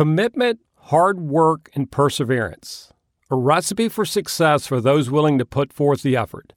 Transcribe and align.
Commitment, 0.00 0.60
hard 0.84 1.20
work, 1.20 1.68
and 1.74 1.90
perseverance. 1.90 2.90
A 3.30 3.36
recipe 3.36 3.86
for 3.90 4.06
success 4.06 4.66
for 4.66 4.80
those 4.80 5.10
willing 5.10 5.36
to 5.36 5.44
put 5.44 5.74
forth 5.74 6.02
the 6.02 6.16
effort. 6.16 6.54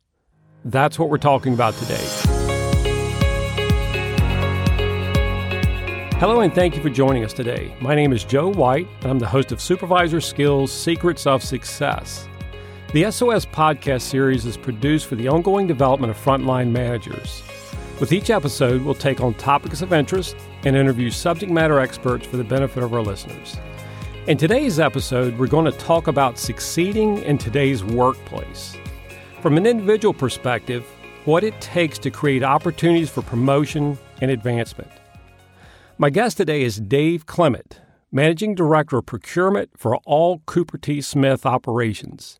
That's 0.64 0.98
what 0.98 1.10
we're 1.10 1.18
talking 1.18 1.54
about 1.54 1.74
today. 1.74 2.08
Hello, 6.22 6.40
and 6.40 6.56
thank 6.56 6.78
you 6.78 6.82
for 6.82 6.90
joining 6.90 7.26
us 7.26 7.34
today. 7.34 7.76
My 7.82 7.96
name 7.96 8.14
is 8.14 8.24
Joe 8.24 8.50
White, 8.50 8.88
and 9.02 9.12
I'm 9.12 9.20
the 9.20 9.28
host 9.28 9.52
of 9.52 9.60
Supervisor 9.60 10.22
Skills 10.22 10.72
Secrets 10.72 11.28
of 11.28 11.44
Success. 11.44 12.26
The 12.94 13.12
SOS 13.12 13.46
podcast 13.46 14.04
series 14.04 14.46
is 14.46 14.56
produced 14.56 15.08
for 15.08 15.16
the 15.16 15.28
ongoing 15.28 15.68
development 15.68 16.12
of 16.12 16.18
frontline 16.18 16.72
managers. 16.72 17.44
With 18.04 18.12
each 18.12 18.30
episode, 18.30 18.82
we'll 18.82 18.96
take 18.96 19.22
on 19.22 19.34
topics 19.36 19.82
of 19.82 19.94
interest 19.94 20.36
and 20.66 20.76
interview 20.76 21.10
subject 21.10 21.50
matter 21.50 21.80
experts 21.80 22.28
for 22.28 22.36
the 22.36 22.44
benefit 22.44 22.84
of 22.84 22.94
our 22.94 23.02
listeners. 23.02 23.56
In 24.28 24.38
today's 24.38 24.78
episode, 24.78 25.40
we're 25.40 25.48
going 25.48 25.72
to 25.72 25.78
talk 25.78 26.08
about 26.08 26.38
succeeding 26.38 27.20
in 27.20 27.38
today's 27.38 27.82
workplace. 27.82 28.76
From 29.40 29.56
an 29.56 29.66
individual 29.66 30.14
perspective, 30.14 30.84
what 31.24 31.46
it 31.46 31.62
takes 31.62 31.98
to 32.00 32.12
create 32.12 32.44
opportunities 32.44 33.10
for 33.10 33.22
promotion 33.22 33.98
and 34.20 34.30
advancement. 34.30 34.92
My 35.98 36.10
guest 36.10 36.36
today 36.36 36.64
is 36.64 36.82
Dave 36.82 37.26
Clement, 37.26 37.80
Managing 38.12 38.54
Director 38.54 38.98
of 38.98 39.06
Procurement 39.06 39.70
for 39.78 39.96
all 40.00 40.40
Cooper 40.46 40.78
T. 40.78 41.00
Smith 41.00 41.46
operations. 41.46 42.38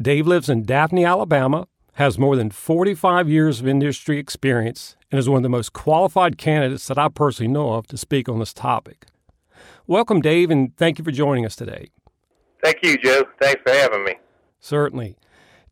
Dave 0.00 0.26
lives 0.26 0.48
in 0.48 0.62
Daphne, 0.62 1.04
Alabama, 1.04 1.66
has 2.00 2.18
more 2.18 2.34
than 2.34 2.48
45 2.48 3.28
years 3.28 3.60
of 3.60 3.68
industry 3.68 4.16
experience, 4.16 4.96
and 5.12 5.18
is 5.18 5.28
one 5.28 5.36
of 5.36 5.42
the 5.42 5.50
most 5.50 5.74
qualified 5.74 6.38
candidates 6.38 6.88
that 6.88 6.96
I 6.96 7.10
personally 7.10 7.52
know 7.52 7.74
of 7.74 7.88
to 7.88 7.98
speak 7.98 8.26
on 8.26 8.38
this 8.38 8.54
topic. 8.54 9.04
Welcome, 9.86 10.22
Dave, 10.22 10.50
and 10.50 10.74
thank 10.78 10.98
you 10.98 11.04
for 11.04 11.10
joining 11.10 11.44
us 11.44 11.54
today. 11.54 11.90
Thank 12.64 12.78
you, 12.82 12.96
Joe. 12.96 13.24
Thanks 13.38 13.60
for 13.66 13.74
having 13.74 14.04
me. 14.04 14.14
Certainly. 14.60 15.18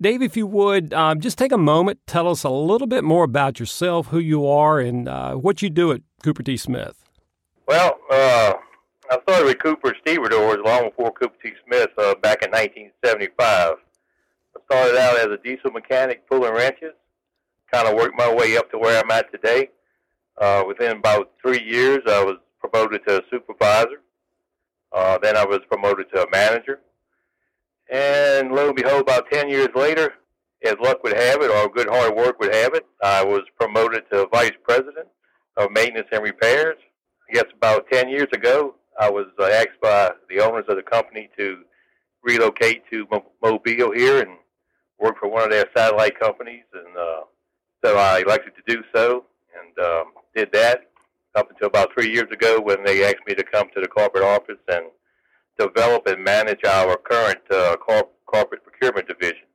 Dave, 0.02 0.20
if 0.20 0.36
you 0.36 0.46
would, 0.46 0.92
um, 0.92 1.18
just 1.18 1.38
take 1.38 1.50
a 1.50 1.56
moment, 1.56 2.00
tell 2.06 2.28
us 2.28 2.44
a 2.44 2.50
little 2.50 2.86
bit 2.86 3.04
more 3.04 3.24
about 3.24 3.58
yourself, 3.58 4.08
who 4.08 4.18
you 4.18 4.46
are, 4.46 4.80
and 4.80 5.08
uh, 5.08 5.34
what 5.34 5.62
you 5.62 5.70
do 5.70 5.92
at 5.92 6.02
Cooper 6.22 6.42
T. 6.42 6.58
Smith. 6.58 7.06
Well, 7.66 7.96
uh, 8.10 8.52
I 9.10 9.18
started 9.22 9.46
with 9.46 9.62
Cooper 9.62 9.94
Stevedores 10.02 10.58
long 10.62 10.90
before 10.90 11.10
Cooper 11.10 11.36
T. 11.42 11.52
Smith 11.66 11.88
uh, 11.96 12.14
back 12.16 12.42
in 12.42 12.50
1975 12.50 13.76
started 14.64 14.98
out 14.98 15.18
as 15.18 15.26
a 15.26 15.38
diesel 15.42 15.70
mechanic 15.70 16.28
pulling 16.28 16.52
wrenches. 16.52 16.92
Kind 17.72 17.88
of 17.88 17.94
worked 17.94 18.16
my 18.16 18.32
way 18.32 18.56
up 18.56 18.70
to 18.70 18.78
where 18.78 19.00
I'm 19.02 19.10
at 19.10 19.30
today. 19.32 19.70
Uh, 20.40 20.64
within 20.66 20.98
about 20.98 21.32
three 21.42 21.62
years, 21.62 22.00
I 22.06 22.22
was 22.22 22.36
promoted 22.60 23.02
to 23.06 23.18
a 23.18 23.22
supervisor. 23.30 24.00
Uh, 24.92 25.18
then 25.18 25.36
I 25.36 25.44
was 25.44 25.60
promoted 25.68 26.06
to 26.14 26.22
a 26.22 26.30
manager. 26.30 26.80
And 27.90 28.52
lo 28.52 28.68
and 28.68 28.76
behold, 28.76 29.02
about 29.02 29.30
10 29.30 29.48
years 29.48 29.68
later, 29.74 30.14
as 30.64 30.76
luck 30.82 31.02
would 31.02 31.16
have 31.16 31.42
it, 31.42 31.50
or 31.50 31.68
good 31.68 31.88
hard 31.88 32.14
work 32.14 32.38
would 32.40 32.54
have 32.54 32.74
it, 32.74 32.86
I 33.02 33.24
was 33.24 33.42
promoted 33.58 34.04
to 34.12 34.28
vice 34.32 34.52
president 34.64 35.06
of 35.56 35.70
maintenance 35.72 36.08
and 36.12 36.22
repairs. 36.22 36.76
I 37.28 37.34
guess 37.34 37.44
about 37.54 37.86
10 37.90 38.08
years 38.08 38.28
ago, 38.32 38.74
I 38.98 39.10
was 39.10 39.26
uh, 39.38 39.44
asked 39.44 39.80
by 39.80 40.12
the 40.28 40.40
owners 40.40 40.64
of 40.68 40.76
the 40.76 40.82
company 40.82 41.30
to 41.38 41.58
relocate 42.28 42.82
to 42.90 43.06
Mobile 43.42 43.92
here 43.92 44.20
and 44.20 44.32
worked 45.00 45.18
for 45.18 45.28
one 45.28 45.44
of 45.44 45.50
their 45.50 45.66
satellite 45.74 46.18
companies, 46.20 46.64
and 46.74 46.96
uh, 46.96 47.20
so 47.82 47.96
I 47.96 48.20
elected 48.20 48.52
to 48.56 48.74
do 48.74 48.82
so, 48.94 49.24
and 49.58 49.86
um, 49.86 50.04
did 50.34 50.52
that 50.52 50.90
up 51.34 51.50
until 51.50 51.68
about 51.68 51.88
three 51.94 52.12
years 52.12 52.30
ago 52.30 52.60
when 52.60 52.84
they 52.84 53.04
asked 53.04 53.24
me 53.26 53.34
to 53.34 53.44
come 53.44 53.68
to 53.74 53.80
the 53.80 53.88
corporate 53.88 54.24
office 54.24 54.62
and 54.68 54.86
develop 55.58 56.06
and 56.06 56.22
manage 56.22 56.64
our 56.64 56.96
current 56.96 57.40
uh, 57.50 57.76
corp- 57.76 58.12
corporate 58.26 58.62
procurement 58.62 59.08
division. 59.08 59.46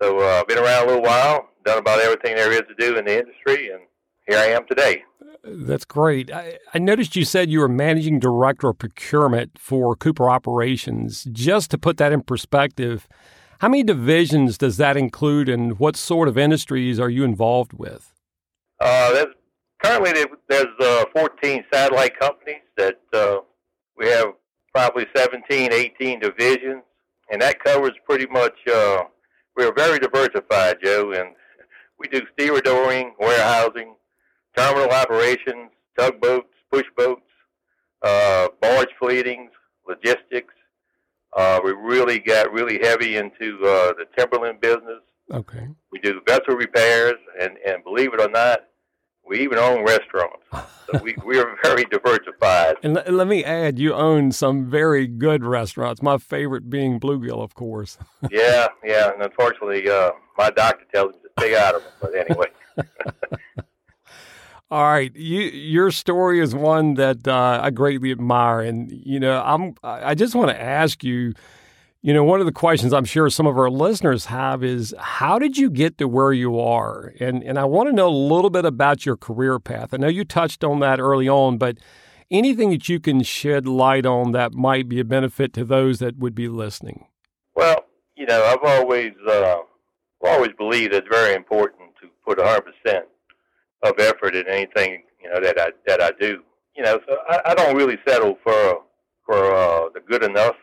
So 0.00 0.20
uh, 0.20 0.40
I've 0.40 0.48
been 0.48 0.58
around 0.58 0.84
a 0.84 0.86
little 0.88 1.02
while, 1.02 1.50
done 1.64 1.78
about 1.78 2.00
everything 2.00 2.36
there 2.36 2.52
is 2.52 2.62
to 2.68 2.74
do 2.78 2.96
in 2.96 3.04
the 3.04 3.18
industry, 3.18 3.70
and 3.70 3.82
here 4.26 4.38
I 4.38 4.46
am 4.46 4.66
today. 4.66 5.04
That's 5.44 5.84
great. 5.84 6.32
I, 6.32 6.58
I, 6.74 6.78
noticed 6.78 7.14
you 7.14 7.24
said 7.24 7.50
you 7.50 7.60
were 7.60 7.68
managing 7.68 8.18
director 8.18 8.68
of 8.68 8.78
procurement 8.78 9.58
for 9.58 9.94
Cooper 9.94 10.28
Operations. 10.28 11.24
Just 11.30 11.70
to 11.70 11.78
put 11.78 11.98
that 11.98 12.12
in 12.12 12.22
perspective, 12.22 13.06
how 13.60 13.68
many 13.68 13.84
divisions 13.84 14.58
does 14.58 14.76
that 14.78 14.96
include, 14.96 15.48
and 15.48 15.78
what 15.78 15.96
sort 15.96 16.26
of 16.26 16.36
industries 16.36 16.98
are 16.98 17.08
you 17.08 17.22
involved 17.22 17.72
with? 17.72 18.12
Uh, 18.80 19.12
there's, 19.12 19.34
currently, 19.82 20.24
there's 20.48 20.66
uh, 20.80 21.04
14 21.14 21.64
satellite 21.72 22.18
companies 22.18 22.62
that 22.76 23.00
uh, 23.12 23.38
we 23.96 24.08
have 24.08 24.32
probably 24.74 25.06
17, 25.16 25.72
18 25.72 26.20
divisions, 26.20 26.82
and 27.30 27.40
that 27.40 27.62
covers 27.62 27.92
pretty 28.04 28.26
much. 28.26 28.54
Uh, 28.70 29.04
we're 29.56 29.72
very 29.72 29.98
diversified, 29.98 30.78
Joe, 30.84 31.12
and 31.12 31.30
we 31.98 32.08
do 32.08 32.20
stevedoring, 32.36 33.12
warehousing, 33.18 33.94
terminal 34.56 34.90
operations, 34.90 35.70
tugboats, 35.98 36.48
push 36.72 36.86
boats, 36.96 37.22
uh, 38.02 38.48
barge 38.60 38.88
fleetings, 38.98 39.50
logistics, 39.86 40.54
uh, 41.36 41.60
we 41.62 41.72
really 41.72 42.18
got 42.18 42.50
really 42.50 42.78
heavy 42.82 43.16
into 43.16 43.58
uh, 43.62 43.92
the 43.92 44.06
timberland 44.16 44.60
business. 44.60 45.02
Okay. 45.32 45.68
We 45.92 45.98
do 45.98 46.20
vessel 46.26 46.54
repairs, 46.54 47.16
and, 47.40 47.56
and 47.66 47.84
believe 47.84 48.14
it 48.14 48.20
or 48.20 48.30
not, 48.30 48.60
we 49.28 49.40
even 49.40 49.58
own 49.58 49.84
restaurants. 49.84 50.44
So 50.86 51.02
we, 51.02 51.16
we 51.26 51.36
are 51.40 51.56
very 51.64 51.84
diversified. 51.86 52.76
And 52.84 52.96
l- 52.96 53.12
let 53.12 53.26
me 53.26 53.42
add, 53.42 53.76
you 53.76 53.92
own 53.92 54.30
some 54.30 54.70
very 54.70 55.08
good 55.08 55.42
restaurants, 55.42 56.00
my 56.00 56.16
favorite 56.16 56.70
being 56.70 57.00
Bluegill, 57.00 57.42
of 57.42 57.56
course. 57.56 57.98
yeah, 58.30 58.68
yeah. 58.84 59.12
And 59.12 59.20
unfortunately, 59.20 59.90
uh, 59.90 60.12
my 60.38 60.50
doctor 60.50 60.84
tells 60.94 61.14
me 61.14 61.18
to 61.22 61.28
stay 61.40 61.56
out 61.56 61.74
of 61.74 61.82
them. 61.82 61.92
But 62.00 62.14
anyway. 62.14 62.46
All 64.68 64.82
right, 64.82 65.14
you, 65.14 65.42
your 65.42 65.92
story 65.92 66.40
is 66.40 66.52
one 66.52 66.94
that 66.94 67.28
uh, 67.28 67.60
I 67.62 67.70
greatly 67.70 68.10
admire, 68.10 68.60
and 68.62 68.90
you 68.90 69.20
know, 69.20 69.40
I'm. 69.44 69.74
I 69.84 70.16
just 70.16 70.34
want 70.34 70.50
to 70.50 70.60
ask 70.60 71.04
you. 71.04 71.34
You 72.02 72.12
know, 72.14 72.22
one 72.22 72.38
of 72.38 72.46
the 72.46 72.52
questions 72.52 72.92
I'm 72.92 73.04
sure 73.04 73.28
some 73.30 73.48
of 73.48 73.58
our 73.58 73.70
listeners 73.70 74.26
have 74.26 74.62
is 74.62 74.94
how 74.96 75.40
did 75.40 75.58
you 75.58 75.68
get 75.70 75.98
to 75.98 76.06
where 76.06 76.32
you 76.32 76.58
are? 76.60 77.12
And 77.18 77.42
and 77.42 77.58
I 77.58 77.64
want 77.64 77.88
to 77.88 77.92
know 77.92 78.08
a 78.08 78.10
little 78.10 78.50
bit 78.50 78.64
about 78.64 79.04
your 79.04 79.16
career 79.16 79.58
path. 79.58 79.92
I 79.92 79.96
know 79.96 80.06
you 80.06 80.24
touched 80.24 80.62
on 80.62 80.78
that 80.80 81.00
early 81.00 81.28
on, 81.28 81.58
but 81.58 81.78
anything 82.30 82.70
that 82.70 82.88
you 82.88 83.00
can 83.00 83.22
shed 83.22 83.66
light 83.66 84.06
on 84.06 84.32
that 84.32 84.52
might 84.52 84.88
be 84.88 85.00
a 85.00 85.04
benefit 85.04 85.52
to 85.54 85.64
those 85.64 85.98
that 85.98 86.16
would 86.18 86.34
be 86.34 86.48
listening. 86.48 87.06
Well, 87.56 87.86
you 88.16 88.26
know, 88.26 88.44
I've 88.44 88.62
always 88.62 89.12
uh, 89.28 89.56
always 90.22 90.52
believed 90.56 90.94
it's 90.94 91.08
very 91.10 91.34
important 91.34 91.90
to 92.02 92.08
put 92.24 92.38
100 92.38 92.62
percent 92.62 93.06
of 93.82 93.98
effort 93.98 94.34
in 94.34 94.46
anything 94.48 95.02
you 95.22 95.30
know 95.30 95.40
that 95.40 95.58
I 95.58 95.70
that 95.86 96.00
I 96.00 96.12
do. 96.18 96.42
You 96.76 96.82
know, 96.82 97.00
so 97.08 97.16
I, 97.28 97.40
I 97.46 97.54
don't 97.54 97.76
really 97.76 97.98
settle 98.06 98.38
for 98.42 98.82
for 99.24 99.54
uh, 99.54 99.88
the 99.94 100.00
good 100.00 100.22
enough 100.22 100.56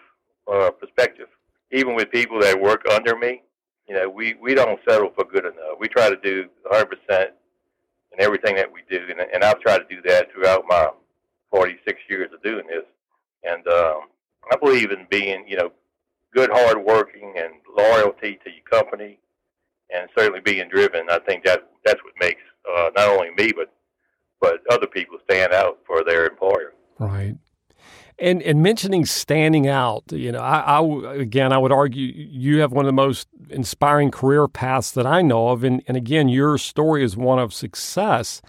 uh, 0.51 0.72
perspective. 0.72 1.28
Even 1.72 1.96
with 1.96 2.12
people 2.12 2.40
that 2.40 2.59
work 2.59 2.84
under 2.90 3.16
me, 3.16 3.41
you 3.88 3.96
know, 3.96 4.09
we 4.09 4.35
we 4.41 4.53
don't 4.53 4.79
settle 4.88 5.12
for 5.16 5.25
good 5.25 5.46
enough. 5.46 5.78
We 5.79 5.88
try 5.88 6.09
to 6.09 6.18
do 6.18 6.47
100 6.63 6.85
percent 6.85 7.31
in 8.12 8.22
everything 8.22 8.56
that 8.56 8.72
we 8.72 8.81
do, 8.90 9.02
and, 9.09 9.19
and 9.19 9.44
I've 9.44 9.59
tried 9.59 9.79
to 9.79 9.96
do 9.96 10.02
that 10.06 10.31
throughout 10.31 10.66
my 10.68 10.90
46 11.52 12.00
years 12.09 12.29
of 12.34 12.41
doing 12.44 12.66
this. 12.68 12.84
And 13.44 13.68
um, 13.68 14.02
I 14.52 14.56
believe 14.56 14.91
in 14.91 15.07
being, 15.09 15.46
you 15.47 15.57
know, 15.57 15.72
good, 16.34 16.50
hard 16.52 16.78
working, 16.84 17.34
and 17.38 17.53
loyalty 17.75 18.40
to 18.44 18.50
your 18.52 18.63
company, 18.69 19.19
and 19.94 20.09
certainly 20.18 20.40
being 20.40 20.69
driven. 20.69 21.09
I 21.09 21.19
think 21.19 21.44
that 21.46 21.68
that's 21.85 22.02
what 22.03 22.13
makes 22.19 22.41
uh, 22.69 22.90
not 22.96 23.09
only 23.09 23.29
me 23.38 23.51
but 23.56 23.74
but 24.44 24.59
other 24.69 24.88
people 24.88 25.18
stand 25.24 25.53
out 25.53 25.79
for 25.88 26.03
their 26.03 26.28
employer. 26.28 26.74
Right. 27.00 27.38
And 28.19 28.41
and 28.44 28.62
mentioning 28.62 29.06
standing 29.06 29.67
out, 29.67 30.03
you 30.11 30.32
know, 30.32 30.40
I, 30.40 30.79
I, 30.79 31.16
again 31.16 31.52
I 31.52 31.58
would 31.58 31.72
argue 31.72 32.11
you 32.14 32.59
have 32.59 32.72
one 32.72 32.85
of 32.85 32.87
the 32.87 32.93
most 32.93 33.28
inspiring 33.49 34.11
career 34.11 34.47
paths 34.47 34.91
that 34.91 35.08
I 35.08 35.22
know 35.22 35.49
of, 35.49 35.64
and 35.64 35.82
and 35.87 35.97
again 35.97 36.29
your 36.29 36.58
story 36.58 37.03
is 37.03 37.17
one 37.17 37.40
of 37.40 37.53
success. 37.53 38.41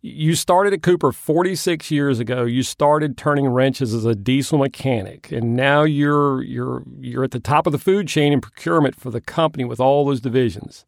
You 0.00 0.34
started 0.34 0.74
at 0.74 0.82
Cooper 0.82 1.12
46 1.12 1.90
years 1.90 2.20
ago. 2.20 2.44
You 2.44 2.62
started 2.62 3.16
turning 3.16 3.46
wrenches 3.46 3.94
as 3.94 4.04
a 4.04 4.14
diesel 4.14 4.58
mechanic, 4.58 5.32
and 5.32 5.56
now 5.56 5.82
you're 5.82 6.42
you're 6.42 6.82
you're 6.98 7.24
at 7.24 7.32
the 7.32 7.40
top 7.40 7.66
of 7.66 7.72
the 7.72 7.78
food 7.78 8.08
chain 8.08 8.32
in 8.32 8.40
procurement 8.40 8.94
for 8.94 9.10
the 9.10 9.20
company 9.20 9.64
with 9.64 9.80
all 9.80 10.04
those 10.04 10.20
divisions. 10.20 10.86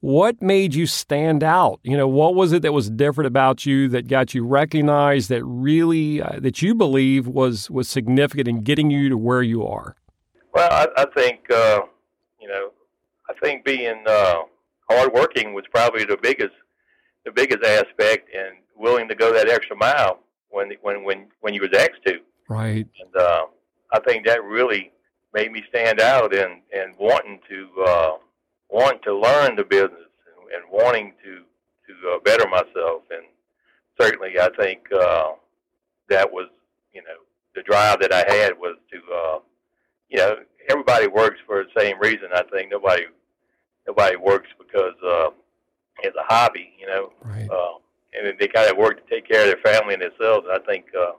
What 0.00 0.40
made 0.40 0.74
you 0.74 0.86
stand 0.86 1.42
out? 1.42 1.80
You 1.82 1.96
know, 1.96 2.06
what 2.06 2.34
was 2.34 2.52
it 2.52 2.62
that 2.62 2.72
was 2.72 2.88
different 2.88 3.26
about 3.26 3.66
you 3.66 3.88
that 3.88 4.06
got 4.06 4.32
you 4.32 4.46
recognized 4.46 5.28
that 5.30 5.44
really 5.44 6.22
uh, 6.22 6.38
that 6.38 6.62
you 6.62 6.74
believe 6.74 7.26
was 7.26 7.68
was 7.70 7.88
significant 7.88 8.46
in 8.46 8.62
getting 8.62 8.90
you 8.90 9.08
to 9.08 9.18
where 9.18 9.42
you 9.42 9.66
are? 9.66 9.96
Well, 10.54 10.70
I, 10.70 11.02
I 11.02 11.06
think 11.16 11.50
uh, 11.50 11.80
you 12.40 12.48
know, 12.48 12.70
I 13.28 13.32
think 13.42 13.64
being 13.64 14.04
uh, 14.06 14.42
hardworking 14.88 15.52
was 15.52 15.64
probably 15.70 16.04
the 16.04 16.18
biggest 16.22 16.54
the 17.24 17.32
biggest 17.32 17.64
aspect, 17.64 18.28
and 18.34 18.56
willing 18.76 19.08
to 19.08 19.14
go 19.14 19.32
that 19.32 19.48
extra 19.48 19.76
mile 19.76 20.20
when 20.50 20.70
when 20.82 21.02
when 21.02 21.26
when 21.40 21.54
you 21.54 21.60
was 21.60 21.70
asked 21.76 22.04
to. 22.06 22.18
Right. 22.48 22.86
And 23.00 23.16
uh, 23.16 23.46
I 23.92 24.00
think 24.00 24.26
that 24.26 24.42
really 24.44 24.92
made 25.34 25.52
me 25.52 25.62
stand 25.68 26.00
out 26.00 26.34
and 26.34 26.62
and 26.72 26.94
wanting 26.98 27.40
to 27.48 27.68
uh, 27.84 28.12
want 28.70 29.02
to 29.02 29.14
learn 29.14 29.56
the 29.56 29.64
business 29.64 29.92
and, 29.92 30.62
and 30.62 30.64
wanting 30.70 31.12
to 31.24 31.42
to 31.86 32.10
uh, 32.10 32.18
better 32.24 32.46
myself. 32.48 33.02
And 33.10 33.24
certainly, 34.00 34.38
I 34.38 34.50
think 34.58 34.80
uh, 34.92 35.32
that 36.08 36.30
was 36.30 36.48
you 36.92 37.02
know 37.02 37.18
the 37.54 37.62
drive 37.62 38.00
that 38.00 38.12
I 38.12 38.24
had 38.28 38.58
was 38.58 38.76
to 38.92 38.98
uh, 39.14 39.38
you 40.08 40.18
know 40.18 40.36
everybody 40.68 41.06
works 41.06 41.38
for 41.46 41.64
the 41.64 41.80
same 41.80 41.98
reason. 42.00 42.28
I 42.34 42.42
think 42.52 42.70
nobody 42.70 43.04
nobody 43.86 44.16
works 44.16 44.48
because 44.58 44.94
uh, 45.04 45.30
it's 46.02 46.16
a 46.16 46.32
hobby, 46.32 46.72
you 46.78 46.86
know. 46.86 47.12
Right. 47.24 47.48
Uh, 47.50 47.78
and 48.14 48.38
they 48.38 48.48
kind 48.48 48.70
of 48.70 48.76
work 48.76 48.96
to 48.96 49.14
take 49.14 49.28
care 49.28 49.42
of 49.42 49.46
their 49.46 49.74
family 49.74 49.94
and 49.94 50.02
themselves. 50.02 50.46
And 50.48 50.60
I 50.60 50.64
think 50.66 50.86
uh, 50.98 51.12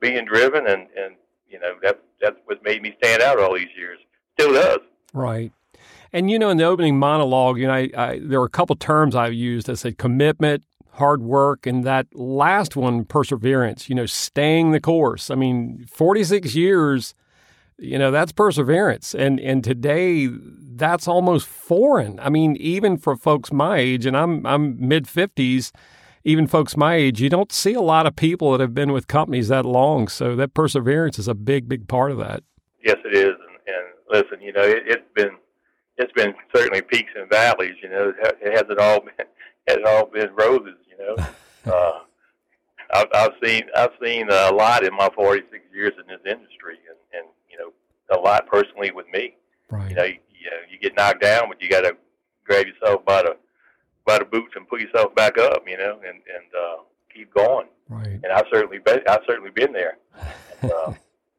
being 0.00 0.24
driven 0.24 0.66
and 0.66 0.86
and 0.96 1.14
you 1.48 1.60
know 1.60 1.74
that 1.82 2.00
that's 2.20 2.36
what 2.46 2.62
made 2.64 2.82
me 2.82 2.94
stand 3.02 3.22
out 3.22 3.38
all 3.38 3.54
these 3.54 3.74
years. 3.76 3.98
Still 4.38 4.52
does. 4.54 4.80
Right. 5.12 5.52
And 6.16 6.30
you 6.30 6.38
know, 6.38 6.48
in 6.48 6.56
the 6.56 6.64
opening 6.64 6.98
monologue, 6.98 7.58
you 7.58 7.66
know, 7.66 7.74
I, 7.74 7.90
I, 7.94 8.20
there 8.22 8.40
were 8.40 8.46
a 8.46 8.48
couple 8.48 8.74
terms 8.74 9.14
I've 9.14 9.34
used. 9.34 9.68
I 9.68 9.74
said 9.74 9.98
commitment, 9.98 10.64
hard 10.92 11.20
work, 11.20 11.66
and 11.66 11.84
that 11.84 12.06
last 12.14 12.74
one, 12.74 13.04
perseverance. 13.04 13.90
You 13.90 13.96
know, 13.96 14.06
staying 14.06 14.70
the 14.70 14.80
course. 14.80 15.30
I 15.30 15.34
mean, 15.34 15.84
forty 15.92 16.24
six 16.24 16.54
years. 16.54 17.14
You 17.76 17.98
know, 17.98 18.10
that's 18.10 18.32
perseverance, 18.32 19.14
and 19.14 19.38
and 19.38 19.62
today 19.62 20.28
that's 20.30 21.06
almost 21.06 21.46
foreign. 21.46 22.18
I 22.20 22.30
mean, 22.30 22.56
even 22.56 22.96
for 22.96 23.14
folks 23.14 23.52
my 23.52 23.76
age, 23.76 24.06
and 24.06 24.16
I'm 24.16 24.46
I'm 24.46 24.88
mid 24.88 25.06
fifties 25.06 25.70
even 26.24 26.48
folks 26.48 26.76
my 26.76 26.96
age, 26.96 27.20
you 27.20 27.28
don't 27.28 27.52
see 27.52 27.74
a 27.74 27.80
lot 27.80 28.04
of 28.04 28.16
people 28.16 28.50
that 28.50 28.60
have 28.60 28.74
been 28.74 28.92
with 28.92 29.06
companies 29.06 29.46
that 29.46 29.64
long. 29.64 30.08
So 30.08 30.34
that 30.34 30.54
perseverance 30.54 31.20
is 31.20 31.28
a 31.28 31.34
big, 31.34 31.68
big 31.68 31.86
part 31.86 32.10
of 32.10 32.18
that. 32.18 32.42
Yes, 32.84 32.96
it 33.04 33.16
is. 33.16 33.26
And, 33.26 33.58
and 33.68 33.86
listen, 34.10 34.40
you 34.40 34.52
know, 34.52 34.62
it, 34.62 34.82
it's 34.86 35.06
been 35.14 35.36
it's 35.98 36.12
been 36.12 36.34
certainly 36.54 36.82
peaks 36.82 37.12
and 37.16 37.28
valleys. 37.28 37.76
You 37.82 37.88
know, 37.88 38.12
it 38.20 38.52
hasn't 38.52 38.78
all 38.78 39.00
been 39.00 39.26
has 39.68 39.78
all 39.86 40.06
been 40.06 40.34
roses. 40.34 40.78
You 40.90 40.98
know, 40.98 41.26
uh, 41.72 42.00
I've, 42.92 43.08
I've 43.14 43.32
seen 43.42 43.64
I've 43.76 43.92
seen 44.02 44.28
a 44.30 44.52
lot 44.52 44.84
in 44.84 44.94
my 44.94 45.08
46 45.14 45.64
years 45.74 45.92
in 45.98 46.06
this 46.06 46.20
industry, 46.24 46.78
and, 46.88 46.98
and 47.12 47.28
you 47.50 47.58
know, 47.58 47.72
a 48.16 48.20
lot 48.20 48.46
personally 48.46 48.90
with 48.90 49.06
me. 49.12 49.34
Right. 49.70 49.90
You 49.90 49.96
know, 49.96 50.04
you, 50.04 50.18
you 50.40 50.50
know, 50.50 50.56
you 50.70 50.78
get 50.78 50.96
knocked 50.96 51.22
down, 51.22 51.48
but 51.48 51.60
you 51.60 51.68
got 51.68 51.82
to 51.82 51.96
grab 52.44 52.66
yourself 52.66 53.04
by 53.04 53.22
the 53.22 53.36
by 54.04 54.18
the 54.18 54.24
boots 54.24 54.52
and 54.54 54.68
pull 54.68 54.80
yourself 54.80 55.14
back 55.14 55.36
up, 55.38 55.62
you 55.66 55.76
know, 55.76 55.98
and 56.06 56.20
and 56.34 56.54
uh, 56.56 56.82
keep 57.12 57.32
going. 57.34 57.66
Right. 57.88 58.06
And 58.06 58.26
I've 58.26 58.46
certainly 58.52 58.78
been 58.78 59.00
I've 59.08 59.22
certainly 59.26 59.50
been 59.50 59.72
there. 59.72 59.98
And, 60.62 60.72
uh, 60.86 60.92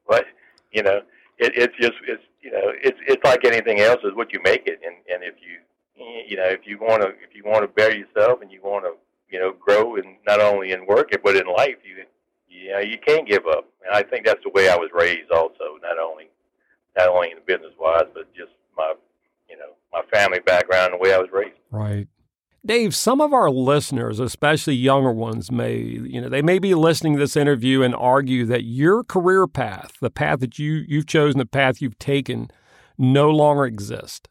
but 0.07 0.25
you 0.71 0.83
know, 0.83 1.01
it, 1.37 1.53
it's 1.55 1.75
just 1.77 1.93
it's 2.07 2.23
you 2.47 2.53
know 2.53 2.71
it's 2.81 2.97
it's 3.05 3.23
like 3.25 3.43
anything 3.43 3.81
else 3.81 3.99
is 4.05 4.15
what 4.15 4.31
you 4.31 4.39
make 4.41 4.67
it, 4.67 4.79
and 4.85 4.95
and 5.11 5.21
if 5.21 5.35
you 5.43 5.59
you 6.29 6.37
know 6.37 6.45
if 6.45 6.61
you 6.65 6.77
want 6.79 7.01
to 7.01 7.09
if 7.09 7.35
you 7.35 7.43
want 7.45 7.61
to 7.61 7.67
better 7.67 7.93
yourself 7.93 8.41
and 8.41 8.49
you 8.49 8.61
want 8.63 8.85
to 8.85 8.93
you 9.29 9.37
know 9.37 9.51
grow 9.51 9.97
and 9.97 10.15
not 10.25 10.39
only 10.39 10.71
in 10.71 10.85
work 10.85 11.11
but 11.25 11.35
in 11.35 11.45
life 11.47 11.75
you 11.83 12.05
you 12.47 12.71
know 12.71 12.79
you 12.79 12.97
can't 13.05 13.27
give 13.27 13.45
up. 13.47 13.65
And 13.85 13.93
I 13.93 14.01
think 14.01 14.25
that's 14.25 14.41
the 14.43 14.51
way 14.51 14.69
I 14.69 14.77
was 14.77 14.89
raised 14.93 15.29
also, 15.29 15.75
not 15.81 15.99
only 15.99 16.29
not 16.97 17.09
only 17.09 17.31
in 17.31 17.37
business 17.45 17.73
wise 17.77 18.07
but 18.13 18.33
just 18.33 18.51
my 18.77 18.93
you 19.49 19.57
know 19.57 19.71
my 19.91 20.03
family 20.13 20.39
background 20.39 20.93
and 20.93 21.01
the 21.01 21.03
way 21.03 21.13
I 21.13 21.17
was 21.17 21.29
raised. 21.33 21.59
Right. 21.69 22.07
Dave, 22.65 22.93
some 22.93 23.21
of 23.21 23.33
our 23.33 23.49
listeners, 23.49 24.19
especially 24.19 24.75
younger 24.75 25.11
ones, 25.11 25.51
may, 25.51 25.77
you 25.77 26.19
know, 26.19 26.27
they 26.27 26.41
may 26.41 26.59
be 26.59 26.73
listening 26.73 27.13
to 27.13 27.19
this 27.19 27.37
interview 27.37 27.81
and 27.81 27.95
argue 27.95 28.45
that 28.45 28.63
your 28.63 29.03
career 29.05 29.47
path, 29.47 29.93
the 30.01 30.09
path 30.09 30.41
that 30.41 30.59
you, 30.59 30.83
you've 30.87 31.05
chosen, 31.05 31.37
the 31.37 31.45
path 31.45 31.81
you've 31.81 31.97
taken, 31.99 32.51
no 32.97 33.29
longer 33.29 33.65
exists. 33.65 34.27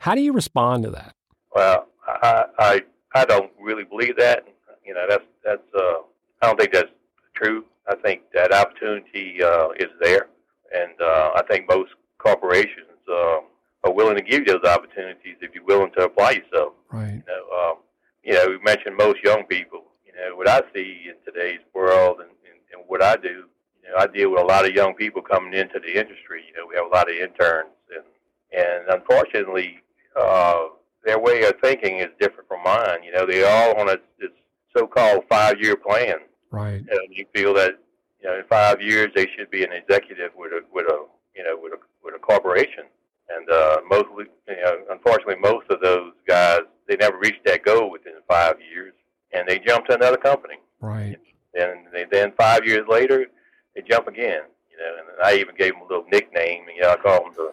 How 0.00 0.14
do 0.16 0.20
you 0.20 0.32
respond 0.32 0.82
to 0.84 0.90
that? 0.90 1.14
Well, 1.54 1.86
I, 2.06 2.44
I, 2.58 2.80
I 3.14 3.24
don't 3.24 3.52
really 3.60 3.84
believe 3.84 4.16
that. 4.16 4.44
You 4.84 4.94
know, 4.94 5.06
that's, 5.08 5.24
that's, 5.44 5.62
uh, 5.76 5.98
I 6.42 6.46
don't 6.46 6.58
think 6.58 6.72
that's 6.72 6.90
true. 7.34 7.64
I 7.88 7.94
think 7.96 8.22
that 8.34 8.52
opportunity, 8.52 9.42
uh, 9.42 9.68
is 9.78 9.90
there. 10.00 10.26
And, 10.74 11.00
uh, 11.00 11.30
I 11.36 11.42
think 11.48 11.68
most 11.68 11.92
corporations, 12.18 12.98
uh, 13.12 13.38
are 13.86 13.92
willing 13.92 14.16
to 14.16 14.22
give 14.22 14.46
you 14.46 14.58
those 14.58 14.70
opportunities 14.70 15.36
if 15.40 15.54
you're 15.54 15.64
willing 15.64 15.92
to 15.96 16.04
apply 16.04 16.32
yourself. 16.32 16.72
Right. 16.90 17.14
You 17.14 17.22
know, 17.26 17.70
um, 17.70 17.76
you 18.24 18.34
know, 18.34 18.48
we 18.48 18.58
mentioned 18.58 18.96
most 18.96 19.18
young 19.22 19.44
people. 19.44 19.84
You 20.04 20.12
know, 20.12 20.36
what 20.36 20.48
I 20.48 20.62
see 20.74 21.06
in 21.08 21.14
today's 21.24 21.60
world 21.74 22.18
and, 22.18 22.30
and, 22.30 22.58
and 22.72 22.82
what 22.88 23.02
I 23.02 23.16
do, 23.16 23.44
you 23.82 23.90
know, 23.90 23.98
I 23.98 24.06
deal 24.06 24.30
with 24.30 24.40
a 24.40 24.44
lot 24.44 24.66
of 24.66 24.74
young 24.74 24.94
people 24.94 25.22
coming 25.22 25.54
into 25.54 25.78
the 25.78 25.98
industry. 25.98 26.44
You 26.48 26.54
know, 26.56 26.66
we 26.68 26.74
have 26.76 26.86
a 26.86 26.94
lot 26.94 27.08
of 27.08 27.16
interns, 27.16 27.70
and 27.94 28.04
and 28.52 28.88
unfortunately, 28.88 29.78
uh, 30.18 30.66
their 31.04 31.20
way 31.20 31.44
of 31.44 31.54
thinking 31.62 31.98
is 31.98 32.08
different 32.18 32.48
from 32.48 32.64
mine. 32.64 33.04
You 33.04 33.12
know, 33.12 33.26
they 33.26 33.44
all 33.44 33.78
on 33.78 33.88
a 33.88 33.96
this 34.18 34.30
so-called 34.76 35.24
five-year 35.28 35.76
plan. 35.76 36.16
Right. 36.50 36.80
And 36.80 37.00
you 37.10 37.26
feel 37.34 37.54
that 37.54 37.78
you 38.20 38.28
know 38.28 38.38
in 38.38 38.44
five 38.48 38.80
years 38.80 39.12
they 39.14 39.28
should 39.36 39.50
be 39.50 39.62
an 39.62 39.72
executive 39.72 40.32
with 40.36 40.52
a 40.52 40.62
with 40.72 40.86
a 40.86 41.04
you 41.36 41.44
know 41.44 41.56
with 41.60 41.74
a 41.74 41.78
with 42.02 42.14
a 42.14 42.18
corporation. 42.18 42.84
And 43.28 43.50
uh, 43.50 43.78
mostly, 43.88 44.26
you 44.48 44.56
know, 44.56 44.76
unfortunately, 44.90 45.36
most 45.36 45.66
of 45.70 45.80
those 45.80 46.12
guys 46.26 46.60
they 46.86 46.96
never 46.96 47.18
reached 47.18 47.44
that 47.44 47.64
goal 47.64 47.90
within 47.90 48.12
five 48.28 48.56
years, 48.72 48.94
and 49.32 49.48
they 49.48 49.58
jump 49.58 49.86
to 49.86 49.94
another 49.94 50.16
company. 50.16 50.54
Right. 50.80 51.18
And 51.54 51.86
they, 51.92 52.04
then 52.10 52.32
five 52.38 52.64
years 52.64 52.86
later, 52.88 53.26
they 53.74 53.82
jump 53.82 54.06
again. 54.06 54.42
You 54.70 54.78
know, 54.78 54.96
and 54.98 55.24
I 55.24 55.38
even 55.40 55.56
gave 55.56 55.72
them 55.72 55.82
a 55.82 55.86
little 55.86 56.04
nickname. 56.10 56.64
You 56.74 56.82
know, 56.82 56.90
I 56.90 56.96
call 56.96 57.24
them 57.24 57.32
the 57.36 57.52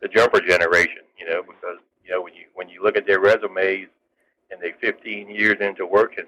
the 0.00 0.08
jumper 0.08 0.40
generation. 0.40 1.02
You 1.18 1.28
know, 1.28 1.42
because 1.42 1.78
you 2.04 2.10
know 2.10 2.22
when 2.22 2.34
you 2.34 2.46
when 2.54 2.68
you 2.68 2.82
look 2.82 2.96
at 2.96 3.06
their 3.06 3.20
resumes 3.20 3.88
and 4.50 4.60
they're 4.60 4.74
15 4.80 5.30
years 5.30 5.56
into 5.60 5.86
working, 5.86 6.26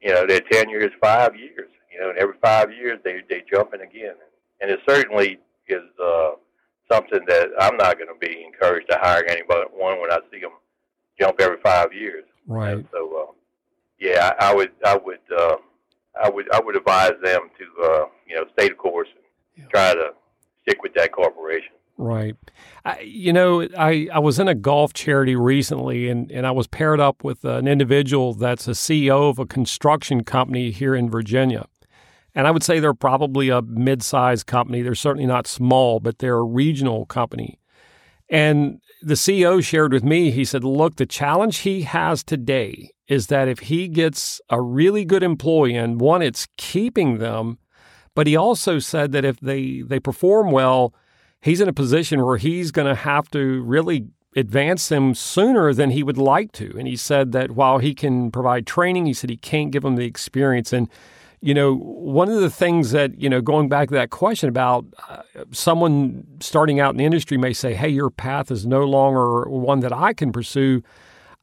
you 0.00 0.12
know, 0.12 0.26
their 0.26 0.40
tenure 0.40 0.80
is 0.80 0.90
five 1.00 1.36
years. 1.36 1.70
You 1.92 2.00
know, 2.00 2.10
and 2.10 2.18
every 2.18 2.36
five 2.40 2.72
years 2.72 2.98
they 3.04 3.22
they 3.28 3.42
jumping 3.50 3.80
again, 3.82 4.14
and 4.60 4.70
it 4.70 4.80
certainly 4.88 5.38
is. 5.68 5.82
Uh, 6.02 6.32
something 6.90 7.20
that 7.26 7.48
I'm 7.58 7.76
not 7.76 7.98
going 7.98 8.08
to 8.08 8.18
be 8.26 8.44
encouraged 8.44 8.88
to 8.90 8.98
hire 9.00 9.24
anybody 9.28 9.66
one 9.72 10.00
when 10.00 10.10
I 10.10 10.18
see 10.32 10.40
them 10.40 10.50
jump 11.18 11.40
every 11.40 11.58
five 11.62 11.92
years. 11.92 12.24
Right. 12.46 12.72
And 12.72 12.86
so, 12.92 13.28
uh, 13.28 13.32
yeah, 13.98 14.32
I, 14.40 14.50
I 14.50 14.54
would, 14.54 14.70
I 14.84 14.96
would, 14.96 15.18
uh, 15.36 15.56
I 16.22 16.28
would, 16.28 16.52
I 16.52 16.60
would 16.60 16.76
advise 16.76 17.12
them 17.22 17.50
to, 17.58 17.84
uh, 17.84 18.04
you 18.26 18.36
know, 18.36 18.44
stay 18.54 18.68
the 18.68 18.74
course 18.74 19.08
and 19.14 19.24
Yeah. 19.64 19.70
try 19.70 19.94
to 19.94 20.12
stick 20.62 20.82
with 20.82 20.94
that 20.94 21.12
corporation. 21.12 21.72
Right. 21.96 22.34
I, 22.84 23.00
you 23.00 23.32
know, 23.32 23.68
I, 23.78 24.08
I 24.12 24.20
was 24.20 24.38
in 24.38 24.48
a 24.48 24.54
golf 24.54 24.94
charity 24.94 25.36
recently 25.36 26.08
and, 26.08 26.32
and 26.32 26.46
I 26.46 26.50
was 26.50 26.66
paired 26.66 26.98
up 26.98 27.22
with 27.22 27.44
an 27.44 27.68
individual 27.68 28.32
that's 28.32 28.66
a 28.66 28.70
CEO 28.72 29.28
of 29.28 29.38
a 29.38 29.44
construction 29.44 30.24
company 30.24 30.70
here 30.70 30.94
in 30.94 31.10
Virginia. 31.10 31.66
And 32.34 32.46
I 32.46 32.50
would 32.50 32.62
say 32.62 32.78
they're 32.78 32.94
probably 32.94 33.48
a 33.48 33.62
mid 33.62 34.02
sized 34.02 34.46
company. 34.46 34.82
They're 34.82 34.94
certainly 34.94 35.26
not 35.26 35.46
small, 35.46 36.00
but 36.00 36.18
they're 36.18 36.38
a 36.38 36.44
regional 36.44 37.06
company. 37.06 37.58
And 38.28 38.80
the 39.02 39.14
CEO 39.14 39.62
shared 39.62 39.92
with 39.92 40.04
me, 40.04 40.30
he 40.30 40.44
said, 40.44 40.62
Look, 40.62 40.96
the 40.96 41.06
challenge 41.06 41.58
he 41.58 41.82
has 41.82 42.22
today 42.22 42.90
is 43.08 43.26
that 43.26 43.48
if 43.48 43.60
he 43.60 43.88
gets 43.88 44.40
a 44.50 44.60
really 44.60 45.04
good 45.04 45.22
employee, 45.22 45.74
and 45.74 46.00
one, 46.00 46.22
it's 46.22 46.46
keeping 46.56 47.18
them, 47.18 47.58
but 48.14 48.26
he 48.26 48.36
also 48.36 48.78
said 48.78 49.10
that 49.12 49.24
if 49.24 49.40
they, 49.40 49.82
they 49.82 49.98
perform 49.98 50.52
well, 50.52 50.94
he's 51.40 51.60
in 51.60 51.68
a 51.68 51.72
position 51.72 52.24
where 52.24 52.36
he's 52.36 52.70
going 52.70 52.86
to 52.86 52.94
have 52.94 53.28
to 53.30 53.62
really 53.62 54.06
advance 54.36 54.88
them 54.88 55.12
sooner 55.14 55.74
than 55.74 55.90
he 55.90 56.04
would 56.04 56.18
like 56.18 56.52
to. 56.52 56.72
And 56.78 56.86
he 56.86 56.96
said 56.96 57.32
that 57.32 57.50
while 57.52 57.78
he 57.78 57.94
can 57.94 58.30
provide 58.30 58.64
training, 58.64 59.06
he 59.06 59.14
said 59.14 59.28
he 59.28 59.36
can't 59.36 59.72
give 59.72 59.82
them 59.82 59.96
the 59.96 60.04
experience. 60.04 60.72
And, 60.72 60.88
you 61.42 61.54
know, 61.54 61.74
one 61.74 62.28
of 62.28 62.40
the 62.40 62.50
things 62.50 62.90
that, 62.90 63.18
you 63.20 63.28
know, 63.28 63.40
going 63.40 63.68
back 63.68 63.88
to 63.88 63.94
that 63.94 64.10
question 64.10 64.48
about 64.48 64.84
uh, 65.08 65.22
someone 65.52 66.26
starting 66.40 66.80
out 66.80 66.90
in 66.90 66.98
the 66.98 67.04
industry 67.04 67.38
may 67.38 67.52
say, 67.54 67.74
hey, 67.74 67.88
your 67.88 68.10
path 68.10 68.50
is 68.50 68.66
no 68.66 68.84
longer 68.84 69.48
one 69.48 69.80
that 69.80 69.92
I 69.92 70.12
can 70.12 70.32
pursue. 70.32 70.82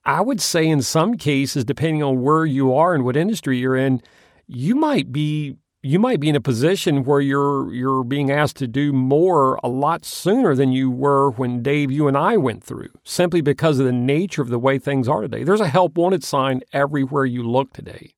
I 0.05 0.21
would 0.21 0.39
say 0.39 0.67
in 0.67 0.81
some 0.83 1.17
cases, 1.17 1.65
depending 1.65 2.03
on 2.03 2.21
where 2.21 2.45
you 2.45 2.73
are 2.75 2.93
and 2.93 3.03
what 3.03 3.17
industry 3.17 3.57
you're 3.57 3.75
in, 3.75 4.01
you 4.47 4.75
might 4.75 5.11
be 5.11 5.57
you 5.83 5.99
might 5.99 6.19
be 6.19 6.27
in 6.27 6.35
a 6.35 6.41
position 6.41 7.03
where 7.03 7.21
you're 7.21 7.71
you're 7.73 8.03
being 8.03 8.31
asked 8.31 8.57
to 8.57 8.67
do 8.67 8.91
more 8.91 9.59
a 9.63 9.67
lot 9.67 10.03
sooner 10.05 10.55
than 10.55 10.71
you 10.71 10.89
were 10.89 11.31
when 11.31 11.61
Dave, 11.61 11.91
you 11.91 12.07
and 12.07 12.17
I 12.17 12.37
went 12.37 12.63
through, 12.63 12.89
simply 13.03 13.41
because 13.41 13.79
of 13.79 13.85
the 13.85 13.91
nature 13.93 14.41
of 14.41 14.49
the 14.49 14.59
way 14.59 14.79
things 14.79 15.07
are 15.07 15.21
today. 15.21 15.43
There's 15.43 15.61
a 15.61 15.67
help 15.67 15.97
wanted 15.97 16.23
sign 16.23 16.61
everywhere 16.73 17.25
you 17.25 17.43
look 17.43 17.73
today. 17.73 18.13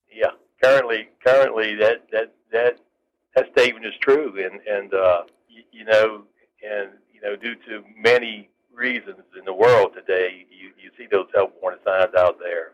Currently, 0.61 1.09
currently 1.25 1.75
that 1.75 2.07
that 2.11 2.33
that 2.51 2.79
that 3.35 3.51
statement 3.53 3.85
is 3.85 3.93
true, 4.01 4.33
and 4.43 4.59
and 4.67 4.93
uh, 4.93 5.23
you, 5.47 5.63
you 5.71 5.85
know, 5.85 6.23
and 6.63 6.89
you 7.13 7.21
know, 7.21 7.35
due 7.35 7.55
to 7.55 7.83
many 7.97 8.49
reasons 8.73 9.19
in 9.37 9.45
the 9.45 9.53
world 9.53 9.91
today, 9.93 10.45
you 10.49 10.71
you 10.81 10.91
see 10.97 11.07
those 11.09 11.27
help 11.33 11.53
wanted 11.61 11.79
signs 11.85 12.13
out 12.15 12.39
there, 12.39 12.73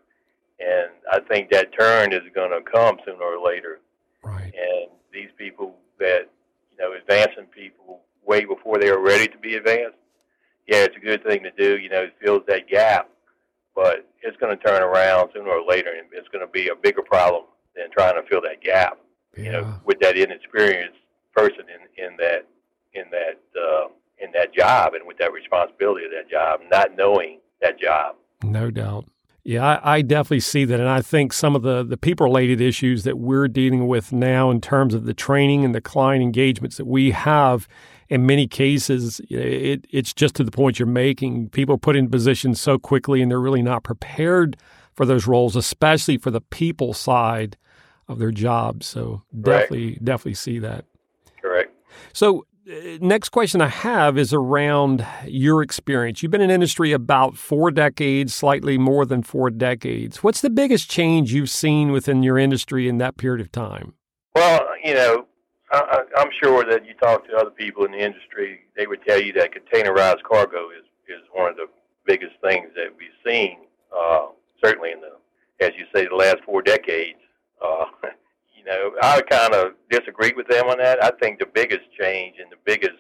and 0.59 0.91
I 1.11 1.19
think 1.27 1.51
that 1.51 1.77
turn 1.77 2.13
is 2.13 2.21
going 2.33 2.51
to 2.51 2.61
come 2.69 2.97
sooner 3.05 3.23
or 3.23 3.45
later. 3.45 3.79
Right. 4.23 4.45
and 4.55 4.89
these 5.13 5.29
people 5.37 5.75
that 5.99 6.29
you 6.71 6.77
know, 6.79 6.93
advancing 6.93 7.45
people 7.45 8.01
way 8.25 8.43
before 8.43 8.79
they 8.79 8.89
are 8.89 8.99
ready 8.99 9.27
to 9.27 9.37
be 9.37 9.55
advanced, 9.55 9.97
yeah, 10.67 10.77
it's 10.77 10.97
a 10.97 10.99
good 10.99 11.23
thing 11.23 11.43
to 11.43 11.51
do. 11.51 11.77
You 11.77 11.89
know, 11.89 12.01
it 12.03 12.15
fills 12.23 12.41
that 12.47 12.67
gap, 12.67 13.09
but 13.75 14.07
it's 14.23 14.35
going 14.37 14.57
to 14.57 14.63
turn 14.63 14.81
around 14.81 15.29
sooner 15.33 15.49
or 15.49 15.63
later, 15.63 15.91
and 15.91 16.07
it's 16.11 16.27
going 16.29 16.45
to 16.45 16.51
be 16.51 16.69
a 16.69 16.75
bigger 16.75 17.03
problem 17.03 17.43
than 17.75 17.89
trying 17.91 18.15
to 18.15 18.27
fill 18.27 18.41
that 18.41 18.61
gap. 18.61 18.99
Yeah. 19.37 19.43
You 19.43 19.51
know, 19.51 19.75
with 19.85 19.99
that 19.99 20.17
inexperienced 20.17 20.99
person 21.35 21.65
in 21.67 22.05
in 22.05 22.17
that 22.17 22.47
in 22.93 23.03
that 23.11 23.39
uh, 23.59 23.87
in 24.19 24.31
that 24.33 24.53
job 24.53 24.93
and 24.93 25.05
with 25.05 25.17
that 25.17 25.33
responsibility 25.33 26.05
of 26.05 26.11
that 26.11 26.29
job, 26.29 26.61
not 26.71 26.95
knowing 26.95 27.39
that 27.61 27.79
job. 27.79 28.15
No 28.43 28.71
doubt. 28.71 29.05
Yeah, 29.43 29.63
I, 29.63 29.97
I, 29.97 30.01
definitely 30.01 30.39
see 30.39 30.65
that. 30.65 30.79
And 30.79 30.89
I 30.89 31.03
think 31.03 31.31
some 31.31 31.55
of 31.55 31.61
the, 31.61 31.83
the 31.83 31.97
people 31.97 32.25
related 32.25 32.59
issues 32.59 33.03
that 33.03 33.19
we're 33.19 33.47
dealing 33.47 33.87
with 33.87 34.11
now 34.11 34.49
in 34.49 34.59
terms 34.59 34.95
of 34.95 35.05
the 35.05 35.13
training 35.13 35.63
and 35.63 35.75
the 35.75 35.81
client 35.81 36.23
engagements 36.23 36.77
that 36.77 36.85
we 36.85 37.11
have, 37.11 37.67
in 38.09 38.25
many 38.25 38.47
cases, 38.47 39.21
it, 39.29 39.85
it's 39.91 40.13
just 40.13 40.33
to 40.35 40.43
the 40.43 40.49
point 40.49 40.79
you're 40.79 40.87
making. 40.87 41.49
People 41.49 41.77
put 41.77 41.95
in 41.95 42.09
positions 42.09 42.59
so 42.59 42.79
quickly 42.79 43.21
and 43.21 43.29
they're 43.29 43.39
really 43.39 43.61
not 43.61 43.83
prepared 43.83 44.57
for 44.95 45.05
those 45.05 45.27
roles, 45.27 45.55
especially 45.55 46.17
for 46.17 46.31
the 46.31 46.41
people 46.41 46.95
side 46.95 47.55
of 48.07 48.19
their 48.19 48.31
jobs. 48.31 48.85
So 48.85 49.23
definitely, 49.39 49.91
Correct. 49.91 50.05
definitely 50.05 50.33
see 50.35 50.59
that. 50.59 50.85
Correct. 51.41 51.71
So 52.13 52.45
next 52.99 53.29
question 53.29 53.61
I 53.61 53.67
have 53.67 54.17
is 54.17 54.33
around 54.33 55.05
your 55.25 55.61
experience. 55.61 56.23
You've 56.23 56.31
been 56.31 56.41
in 56.41 56.49
industry 56.49 56.91
about 56.91 57.37
four 57.37 57.71
decades, 57.71 58.33
slightly 58.33 58.77
more 58.77 59.05
than 59.05 59.23
four 59.23 59.49
decades. 59.49 60.23
What's 60.23 60.41
the 60.41 60.49
biggest 60.49 60.89
change 60.89 61.33
you've 61.33 61.49
seen 61.49 61.91
within 61.91 62.23
your 62.23 62.37
industry 62.37 62.87
in 62.87 62.97
that 62.97 63.17
period 63.17 63.41
of 63.41 63.51
time? 63.51 63.93
Well, 64.33 64.61
you 64.83 64.93
know, 64.93 65.25
I, 65.71 66.01
I'm 66.17 66.29
sure 66.43 66.63
that 66.69 66.85
you 66.85 66.93
talk 66.95 67.27
to 67.27 67.35
other 67.35 67.51
people 67.51 67.85
in 67.85 67.91
the 67.91 68.03
industry, 68.03 68.61
they 68.75 68.87
would 68.87 69.03
tell 69.07 69.21
you 69.21 69.33
that 69.33 69.51
containerized 69.53 70.23
cargo 70.23 70.69
is, 70.69 70.85
is 71.07 71.21
one 71.33 71.49
of 71.49 71.57
the 71.57 71.67
biggest 72.05 72.33
things 72.43 72.69
that 72.75 72.89
we've 72.97 73.09
seen, 73.25 73.57
uh, 73.95 74.27
certainly 74.63 74.91
in 74.91 75.01
the, 75.01 75.65
as 75.65 75.71
you 75.77 75.85
say, 75.93 76.07
the 76.07 76.15
last 76.15 76.37
four 76.45 76.61
decades. 76.61 77.19
Uh, 77.61 77.85
you 78.57 78.63
know, 78.65 78.91
I 79.01 79.21
kind 79.21 79.53
of 79.53 79.73
disagree 79.89 80.33
with 80.35 80.47
them 80.47 80.67
on 80.67 80.77
that. 80.79 81.03
I 81.03 81.11
think 81.11 81.39
the 81.39 81.45
biggest 81.45 81.83
change 81.99 82.35
and 82.39 82.51
the 82.51 82.57
biggest 82.65 82.97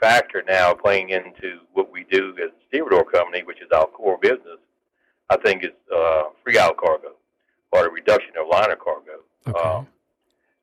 factor 0.00 0.42
now 0.46 0.74
playing 0.74 1.10
into 1.10 1.60
what 1.72 1.90
we 1.90 2.04
do 2.10 2.34
as 2.42 2.50
a 2.50 2.68
stevedore 2.68 3.04
company, 3.04 3.42
which 3.42 3.60
is 3.60 3.70
our 3.72 3.86
core 3.86 4.18
business, 4.20 4.58
I 5.30 5.36
think 5.38 5.64
is 5.64 5.70
uh, 5.94 6.24
free 6.42 6.58
out 6.58 6.76
cargo 6.76 7.12
or 7.72 7.82
the 7.82 7.90
reduction 7.90 8.32
of 8.40 8.48
liner 8.48 8.76
cargo. 8.76 9.20
Okay. 9.46 9.58
Um, 9.58 9.86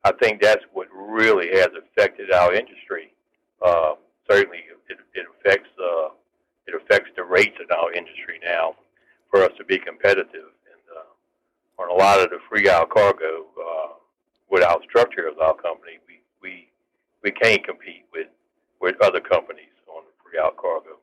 I 0.04 0.12
think 0.14 0.42
that's 0.42 0.64
what 0.74 0.88
really 0.94 1.50
has 1.60 1.70
affected 1.78 2.32
our 2.32 2.54
industry. 2.54 3.14
Uh, 3.62 3.94
certainly, 4.30 4.64
it, 4.90 4.98
it 5.14 5.26
affects 5.40 5.70
uh, 5.80 6.10
it 6.68 6.74
affects 6.76 7.12
the 7.16 7.24
rates 7.24 7.58
in 7.60 7.68
our 7.76 7.92
industry 7.92 8.40
now 8.44 8.76
for 9.30 9.44
us 9.44 9.52
to 9.58 9.66
be 9.66 9.78
competitive. 9.78 10.51
On 11.82 11.90
a 11.90 11.94
lot 11.94 12.20
of 12.20 12.30
the 12.30 12.38
free 12.48 12.70
out 12.70 12.90
cargo, 12.92 13.48
uh, 13.60 13.94
with 14.52 14.64
our 14.64 14.80
structure 14.84 15.28
of 15.28 15.40
our 15.40 15.56
company, 15.56 15.98
we 16.08 16.22
we 16.42 16.68
we 17.24 17.32
can't 17.32 17.66
compete 17.66 18.06
with 18.14 18.28
with 18.80 18.96
other 19.02 19.20
companies 19.20 19.74
on 19.88 20.04
the 20.06 20.12
free 20.22 20.40
out 20.40 20.58
cargo. 20.58 21.00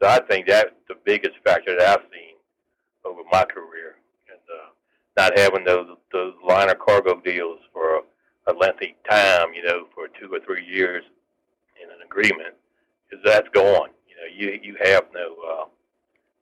So 0.00 0.08
I 0.08 0.20
think 0.20 0.46
that's 0.46 0.70
the 0.88 0.94
biggest 1.04 1.34
factor 1.44 1.76
that 1.76 1.86
I've 1.86 2.06
seen 2.12 2.36
over 3.04 3.20
my 3.30 3.44
career, 3.44 3.96
and 4.30 4.40
uh, 4.50 4.70
not 5.18 5.38
having 5.38 5.64
those 5.64 5.88
those 6.12 6.34
liner 6.46 6.74
cargo 6.74 7.20
deals 7.20 7.58
for 7.72 7.96
a, 7.96 8.00
a 8.46 8.52
lengthy 8.54 8.96
time, 9.10 9.52
you 9.54 9.64
know, 9.64 9.86
for 9.94 10.08
two 10.08 10.32
or 10.32 10.40
three 10.40 10.64
years 10.64 11.04
in 11.82 11.90
an 11.90 11.98
agreement, 12.04 12.54
because 13.08 13.22
that's 13.22 13.48
gone. 13.50 13.90
You 14.08 14.16
know, 14.16 14.28
you 14.34 14.60
you 14.62 14.76
have 14.82 15.04
no 15.12 15.36
uh, 15.46 15.64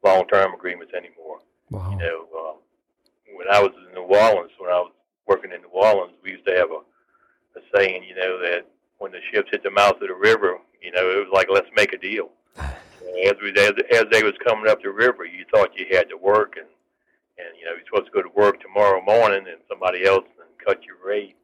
long 0.09 0.27
term 0.29 0.55
agreements 0.55 0.93
anymore. 0.95 1.41
Wow. 1.71 1.91
You 1.91 1.97
know, 1.99 2.29
uh, 2.39 2.55
when 3.45 3.55
I 3.55 3.61
was 3.61 3.73
in 3.77 3.95
New 3.95 4.09
Orleans, 4.09 4.53
when 4.59 4.71
I 4.71 4.81
was 4.81 4.93
working 5.27 5.53
in 5.53 5.61
New 5.61 5.69
Orleans, 5.69 6.15
we 6.23 6.33
used 6.33 6.47
to 6.47 6.57
have 6.57 6.71
a, 6.71 6.81
a 7.59 7.63
saying, 7.75 8.05
you 8.05 8.15
know, 8.15 8.39
that 8.41 8.67
when 8.99 9.13
the 9.13 9.21
ships 9.31 9.49
hit 9.51 9.63
the 9.63 9.71
mouth 9.71 10.01
of 10.01 10.09
the 10.09 10.15
river, 10.15 10.59
you 10.81 10.93
know, 10.93 11.11
it 11.11 11.17
was 11.17 11.33
like 11.33 11.49
let's 11.51 11.69
make 11.77 11.93
a 11.93 11.99
deal. 11.99 12.31
as 12.57 13.37
we 13.43 13.53
as, 13.57 13.73
as 13.93 14.05
they 14.11 14.23
was 14.23 14.35
coming 14.47 14.71
up 14.71 14.83
the 14.83 14.91
river, 14.91 15.25
you 15.25 15.45
thought 15.53 15.77
you 15.77 15.87
had 15.91 16.09
to 16.09 16.17
work, 16.17 16.55
and 16.57 16.69
and 17.39 17.49
you 17.59 17.65
know 17.65 17.73
you're 17.73 17.87
supposed 17.87 18.07
to 18.07 18.13
go 18.13 18.23
to 18.23 18.35
work 18.35 18.61
tomorrow 18.61 19.03
morning, 19.03 19.45
and 19.49 19.61
somebody 19.69 20.07
else 20.07 20.25
and 20.41 20.49
cut 20.65 20.83
your 20.85 20.97
rate. 21.05 21.37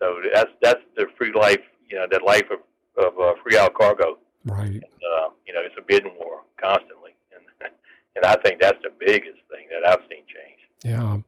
So 0.00 0.20
that's 0.32 0.50
that's 0.62 0.80
the 0.96 1.06
free 1.18 1.32
life, 1.32 1.62
you 1.88 1.96
know, 1.98 2.06
that 2.10 2.24
life 2.24 2.48
of 2.50 2.60
of 3.04 3.18
uh, 3.18 3.34
free 3.42 3.58
out 3.58 3.74
cargo. 3.74 4.18
Right. 4.44 4.66
And, 4.66 4.82
uh, 4.82 5.28
you 5.46 5.54
know, 5.54 5.60
it's 5.62 5.76
a 5.78 5.82
bidding 5.86 6.14
war 6.18 6.42
constantly, 6.60 7.12
and 7.34 7.44
and 8.16 8.24
I 8.24 8.36
think 8.42 8.60
that's 8.60 8.80
the 8.82 8.92
biggest 8.98 9.40
thing 9.50 9.68
that 9.70 9.86
I've 9.86 10.02
seen 10.08 10.24
change. 10.26 10.51
Yeah. 10.84 11.18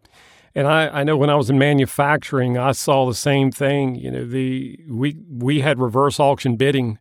And 0.55 0.69
I, 0.69 1.01
I 1.01 1.05
know 1.05 1.17
when 1.17 1.31
I 1.31 1.35
was 1.35 1.51
in 1.51 1.59
manufacturing, 1.59 2.57
I 2.57 2.73
saw 2.73 3.07
the 3.07 3.15
same 3.15 3.51
thing. 3.51 3.97
You 3.97 4.11
know, 4.11 4.25
the 4.25 4.79
we 4.89 5.17
we 5.29 5.61
had 5.61 5.81
reverse 5.81 6.21
auction 6.21 6.57
bidding. 6.57 6.99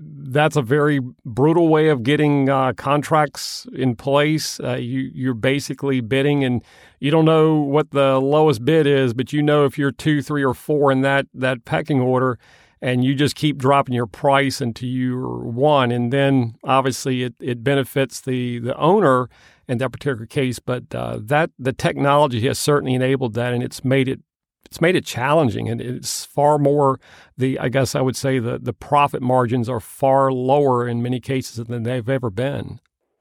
That's 0.00 0.56
a 0.56 0.62
very 0.62 1.00
brutal 1.24 1.68
way 1.68 1.88
of 1.88 2.02
getting 2.02 2.48
uh, 2.48 2.72
contracts 2.72 3.66
in 3.72 3.94
place. 3.96 4.58
Uh, 4.60 4.76
you 4.76 5.10
you're 5.14 5.34
basically 5.34 6.00
bidding, 6.00 6.42
and 6.44 6.62
you 6.98 7.10
don't 7.12 7.24
know 7.24 7.56
what 7.56 7.90
the 7.92 8.18
lowest 8.18 8.64
bid 8.64 8.86
is, 8.86 9.14
but 9.14 9.32
you 9.32 9.42
know 9.42 9.64
if 9.64 9.78
you're 9.78 9.92
two, 9.92 10.20
three, 10.20 10.44
or 10.44 10.54
four 10.54 10.90
in 10.90 11.02
that 11.02 11.26
that 11.34 11.64
pecking 11.64 12.00
order, 12.00 12.38
and 12.80 13.04
you 13.04 13.14
just 13.14 13.34
keep 13.34 13.58
dropping 13.58 13.94
your 13.94 14.06
price 14.06 14.60
until 14.60 14.88
you're 14.88 15.38
one, 15.38 15.90
and 15.90 16.12
then 16.12 16.54
obviously 16.64 17.22
it, 17.22 17.34
it 17.40 17.64
benefits 17.64 18.20
the 18.20 18.58
the 18.58 18.76
owner 18.76 19.28
in 19.66 19.78
that 19.78 19.92
particular 19.92 20.26
case. 20.26 20.58
But 20.58 20.94
uh, 20.94 21.18
that 21.22 21.50
the 21.58 21.72
technology 21.72 22.46
has 22.46 22.58
certainly 22.58 22.94
enabled 22.94 23.34
that, 23.34 23.52
and 23.52 23.62
it's 23.62 23.84
made 23.84 24.08
it 24.08 24.20
it's 24.66 24.80
made 24.80 24.96
it 24.96 25.04
challenging, 25.04 25.68
and 25.68 25.80
it's 25.80 26.24
far 26.24 26.58
more 26.58 27.00
the 27.36 27.58
I 27.58 27.68
guess 27.68 27.94
I 27.94 28.00
would 28.00 28.16
say 28.16 28.38
the 28.38 28.58
the 28.58 28.72
profit 28.72 29.22
margins 29.22 29.68
are 29.68 29.80
far 29.80 30.30
lower 30.30 30.86
in 30.86 31.02
many 31.02 31.20
cases 31.20 31.64
than 31.64 31.82
they've 31.82 32.08
ever 32.08 32.30
been. 32.30 32.80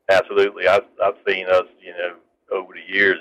Absolutely, 0.09 0.67
I've 0.67 0.85
I've 1.03 1.15
seen 1.27 1.47
us 1.47 1.65
you 1.81 1.91
know 1.91 2.15
over 2.51 2.73
the 2.73 2.93
years 2.93 3.19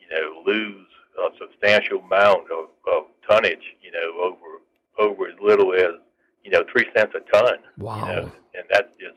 you 0.00 0.08
know 0.10 0.42
lose 0.46 0.86
a 1.18 1.28
substantial 1.38 2.00
amount 2.00 2.50
of, 2.50 2.68
of 2.92 3.04
tonnage 3.28 3.74
you 3.82 3.90
know 3.90 4.22
over 4.22 4.53
over 4.98 5.26
as 5.28 5.34
little 5.42 5.72
as 5.74 6.00
you 6.42 6.50
know 6.50 6.64
three 6.70 6.86
cents 6.96 7.12
a 7.14 7.20
ton. 7.32 7.58
Wow, 7.78 8.00
you 8.00 8.14
know, 8.14 8.32
and 8.54 8.64
that 8.70 8.98
just 8.98 9.16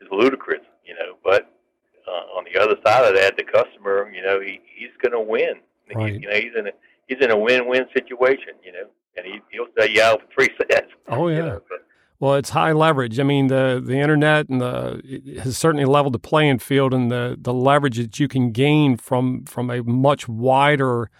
is 0.00 0.08
ludicrous, 0.10 0.62
you 0.84 0.94
know. 0.94 1.16
But 1.24 1.50
uh, 2.06 2.38
on 2.38 2.44
the 2.44 2.60
other 2.60 2.76
side 2.84 3.04
of 3.04 3.14
that, 3.20 3.36
the 3.36 3.44
customer, 3.44 4.10
you 4.12 4.22
know, 4.22 4.40
he 4.40 4.60
he's 4.74 4.90
going 5.02 5.12
to 5.12 5.20
win. 5.20 5.54
Right. 5.94 6.14
He, 6.14 6.20
you 6.20 6.28
know, 6.28 6.36
he's 6.36 6.52
in 6.56 6.66
a 6.68 6.72
he's 7.08 7.18
in 7.20 7.30
a 7.30 7.38
win-win 7.38 7.86
situation, 7.94 8.54
you 8.64 8.72
know, 8.72 8.86
and 9.16 9.26
he 9.26 9.40
he'll 9.50 9.66
say 9.78 9.92
you 9.92 10.02
out 10.02 10.20
for 10.22 10.26
three 10.34 10.54
cents. 10.70 10.92
Oh 11.08 11.28
yeah. 11.28 11.36
You 11.36 11.42
know, 11.42 11.62
but, 11.68 11.86
well, 12.18 12.34
it's 12.36 12.50
high 12.50 12.72
leverage. 12.72 13.20
I 13.20 13.24
mean, 13.24 13.48
the 13.48 13.82
the 13.84 13.98
internet 13.98 14.48
and 14.48 14.60
the 14.60 15.40
has 15.42 15.58
certainly 15.58 15.84
leveled 15.84 16.14
the 16.14 16.18
playing 16.18 16.60
field, 16.60 16.94
and 16.94 17.10
the 17.10 17.36
the 17.38 17.52
leverage 17.52 17.98
that 17.98 18.18
you 18.18 18.26
can 18.26 18.52
gain 18.52 18.96
from 18.96 19.44
from 19.44 19.70
a 19.70 19.82
much 19.82 20.26
wider, 20.26 21.10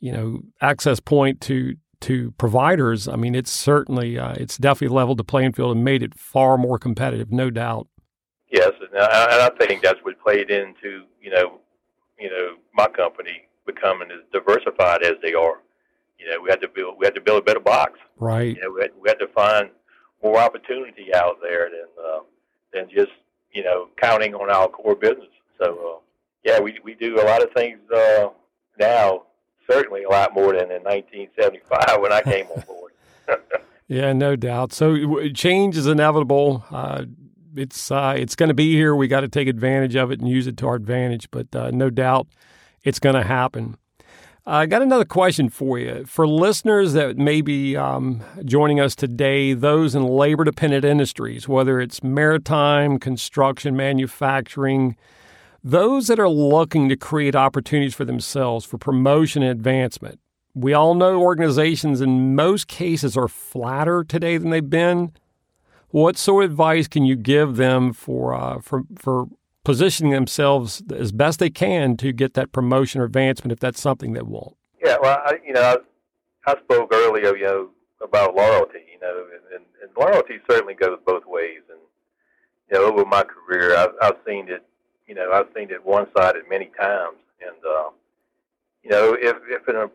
you 0.00 0.12
know, 0.12 0.40
access 0.60 0.98
point 0.98 1.40
to 1.42 1.76
to 2.00 2.32
providers. 2.32 3.08
I 3.08 3.16
mean, 3.16 3.34
it's 3.34 3.50
certainly 3.50 4.18
uh, 4.18 4.34
it's 4.34 4.56
definitely 4.56 4.94
leveled 4.94 5.18
the 5.18 5.24
playing 5.24 5.52
field 5.52 5.76
and 5.76 5.84
made 5.84 6.02
it 6.02 6.14
far 6.14 6.56
more 6.56 6.78
competitive, 6.78 7.30
no 7.30 7.50
doubt. 7.50 7.88
Yes, 8.50 8.72
and 8.80 8.98
I, 9.00 9.24
and 9.32 9.42
I 9.42 9.66
think 9.66 9.82
that's 9.82 10.00
what 10.02 10.20
played 10.20 10.50
into 10.50 11.04
you 11.20 11.30
know, 11.30 11.60
you 12.18 12.30
know, 12.30 12.56
my 12.74 12.88
company 12.88 13.48
becoming 13.66 14.10
as 14.10 14.20
diversified 14.32 15.02
as 15.02 15.14
they 15.22 15.34
are. 15.34 15.60
You 16.18 16.30
know, 16.30 16.40
we 16.42 16.50
had 16.50 16.60
to 16.60 16.68
build 16.68 16.96
we 16.98 17.06
had 17.06 17.14
to 17.14 17.20
build 17.20 17.42
a 17.42 17.44
better 17.44 17.60
box. 17.60 17.98
Right. 18.18 18.56
You 18.56 18.62
know, 18.62 18.72
we 18.72 18.82
had, 18.82 18.90
we 19.00 19.08
had 19.08 19.18
to 19.20 19.28
find 19.28 19.70
more 20.22 20.38
opportunity 20.38 21.14
out 21.14 21.38
there 21.42 21.70
than 21.70 22.04
uh, 22.04 22.20
than 22.72 22.88
just 22.90 23.12
you 23.52 23.62
know 23.62 23.88
counting 24.00 24.34
on 24.34 24.50
our 24.50 24.68
core 24.68 24.96
business. 24.96 25.30
So 25.58 25.96
uh, 25.96 26.00
yeah, 26.44 26.60
we 26.60 26.78
we 26.82 26.94
do 26.94 27.20
a 27.20 27.24
lot 27.24 27.42
of 27.42 27.50
things 27.52 27.78
uh, 27.94 28.28
now. 28.78 29.22
Certainly 29.70 30.04
a 30.04 30.08
lot 30.08 30.34
more 30.34 30.52
than 30.52 30.70
in 30.70 30.82
1975 30.82 32.00
when 32.00 32.12
I 32.12 32.22
came 32.22 32.46
on 32.46 32.64
board. 32.66 32.92
yeah, 33.88 34.12
no 34.12 34.34
doubt. 34.34 34.72
So 34.72 35.28
change 35.28 35.76
is 35.76 35.86
inevitable. 35.86 36.64
Uh, 36.70 37.04
it's 37.54 37.90
uh, 37.90 38.14
it's 38.16 38.34
going 38.34 38.48
to 38.48 38.54
be 38.54 38.72
here. 38.72 38.94
We 38.94 39.08
got 39.08 39.20
to 39.20 39.28
take 39.28 39.48
advantage 39.48 39.94
of 39.94 40.10
it 40.10 40.20
and 40.20 40.28
use 40.28 40.46
it 40.46 40.56
to 40.58 40.66
our 40.66 40.74
advantage. 40.74 41.30
But 41.30 41.54
uh, 41.54 41.70
no 41.70 41.90
doubt, 41.90 42.26
it's 42.82 42.98
going 42.98 43.14
to 43.14 43.22
happen. 43.22 43.76
I 44.46 44.66
got 44.66 44.82
another 44.82 45.04
question 45.04 45.50
for 45.50 45.78
you. 45.78 46.04
For 46.06 46.26
listeners 46.26 46.94
that 46.94 47.18
may 47.18 47.40
be 47.40 47.76
um, 47.76 48.22
joining 48.44 48.80
us 48.80 48.96
today, 48.96 49.52
those 49.52 49.94
in 49.94 50.04
labor 50.04 50.44
dependent 50.44 50.84
industries, 50.84 51.46
whether 51.46 51.80
it's 51.80 52.02
maritime, 52.02 52.98
construction, 52.98 53.76
manufacturing, 53.76 54.96
those 55.62 56.06
that 56.06 56.18
are 56.18 56.28
looking 56.28 56.88
to 56.88 56.96
create 56.96 57.34
opportunities 57.34 57.94
for 57.94 58.04
themselves 58.04 58.64
for 58.64 58.78
promotion 58.78 59.42
and 59.42 59.50
advancement, 59.50 60.20
we 60.54 60.72
all 60.72 60.94
know 60.94 61.20
organizations 61.20 62.00
in 62.00 62.34
most 62.34 62.66
cases 62.66 63.16
are 63.16 63.28
flatter 63.28 64.02
today 64.04 64.36
than 64.36 64.50
they've 64.50 64.68
been. 64.68 65.12
What 65.90 66.16
sort 66.16 66.44
of 66.44 66.50
advice 66.50 66.88
can 66.88 67.04
you 67.04 67.16
give 67.16 67.56
them 67.56 67.92
for 67.92 68.34
uh, 68.34 68.60
for 68.60 68.82
for 68.96 69.26
positioning 69.64 70.12
themselves 70.12 70.82
as 70.94 71.12
best 71.12 71.38
they 71.38 71.50
can 71.50 71.96
to 71.98 72.12
get 72.12 72.34
that 72.34 72.52
promotion 72.52 73.00
or 73.00 73.04
advancement 73.04 73.52
if 73.52 73.60
that's 73.60 73.80
something 73.80 74.12
they 74.12 74.22
want? 74.22 74.56
Yeah, 74.82 74.96
well, 75.00 75.18
I, 75.24 75.38
you 75.46 75.52
know, 75.52 75.60
I, 76.46 76.50
I 76.50 76.54
spoke 76.60 76.90
earlier, 76.92 77.36
you 77.36 77.44
know, 77.44 77.70
about 78.02 78.34
loyalty, 78.34 78.80
you 78.92 78.98
know, 79.00 79.26
and, 79.32 79.54
and, 79.54 79.64
and 79.82 79.90
loyalty 79.96 80.38
certainly 80.48 80.74
goes 80.74 80.98
both 81.04 81.24
ways. 81.26 81.60
And 81.68 81.80
you 82.70 82.78
know, 82.78 82.92
over 82.92 83.04
my 83.04 83.24
career, 83.24 83.76
I've, 83.76 83.90
I've 84.00 84.16
seen 84.26 84.48
it, 84.48 84.64
you 85.10 85.16
know, 85.16 85.32
I've 85.32 85.48
seen 85.56 85.72
it 85.72 85.84
one-sided 85.84 86.44
many 86.48 86.70
times. 86.80 87.18
And 87.42 87.58
uh, 87.68 87.90
you 88.84 88.90
know, 88.90 89.16
if 89.20 89.36
if 89.48 89.66
an 89.66 89.90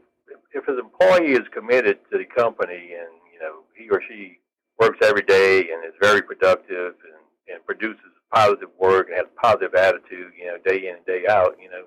if 0.51 0.67
an 0.67 0.77
employee 0.77 1.31
is 1.31 1.47
committed 1.53 1.99
to 2.11 2.17
the 2.17 2.25
company 2.25 2.91
and 2.99 3.07
you 3.33 3.39
know 3.39 3.61
he 3.77 3.89
or 3.89 4.01
she 4.09 4.39
works 4.77 4.99
every 5.01 5.21
day 5.21 5.69
and 5.71 5.85
is 5.85 5.93
very 6.01 6.21
productive 6.21 6.95
and, 7.05 7.55
and 7.55 7.65
produces 7.65 8.11
positive 8.29 8.67
work 8.77 9.07
and 9.07 9.15
has 9.15 9.25
a 9.25 9.41
positive 9.41 9.73
attitude, 9.73 10.33
you 10.37 10.47
know, 10.47 10.57
day 10.65 10.89
in 10.89 10.95
and 10.97 11.05
day 11.05 11.23
out, 11.29 11.55
you 11.63 11.69
know, 11.69 11.85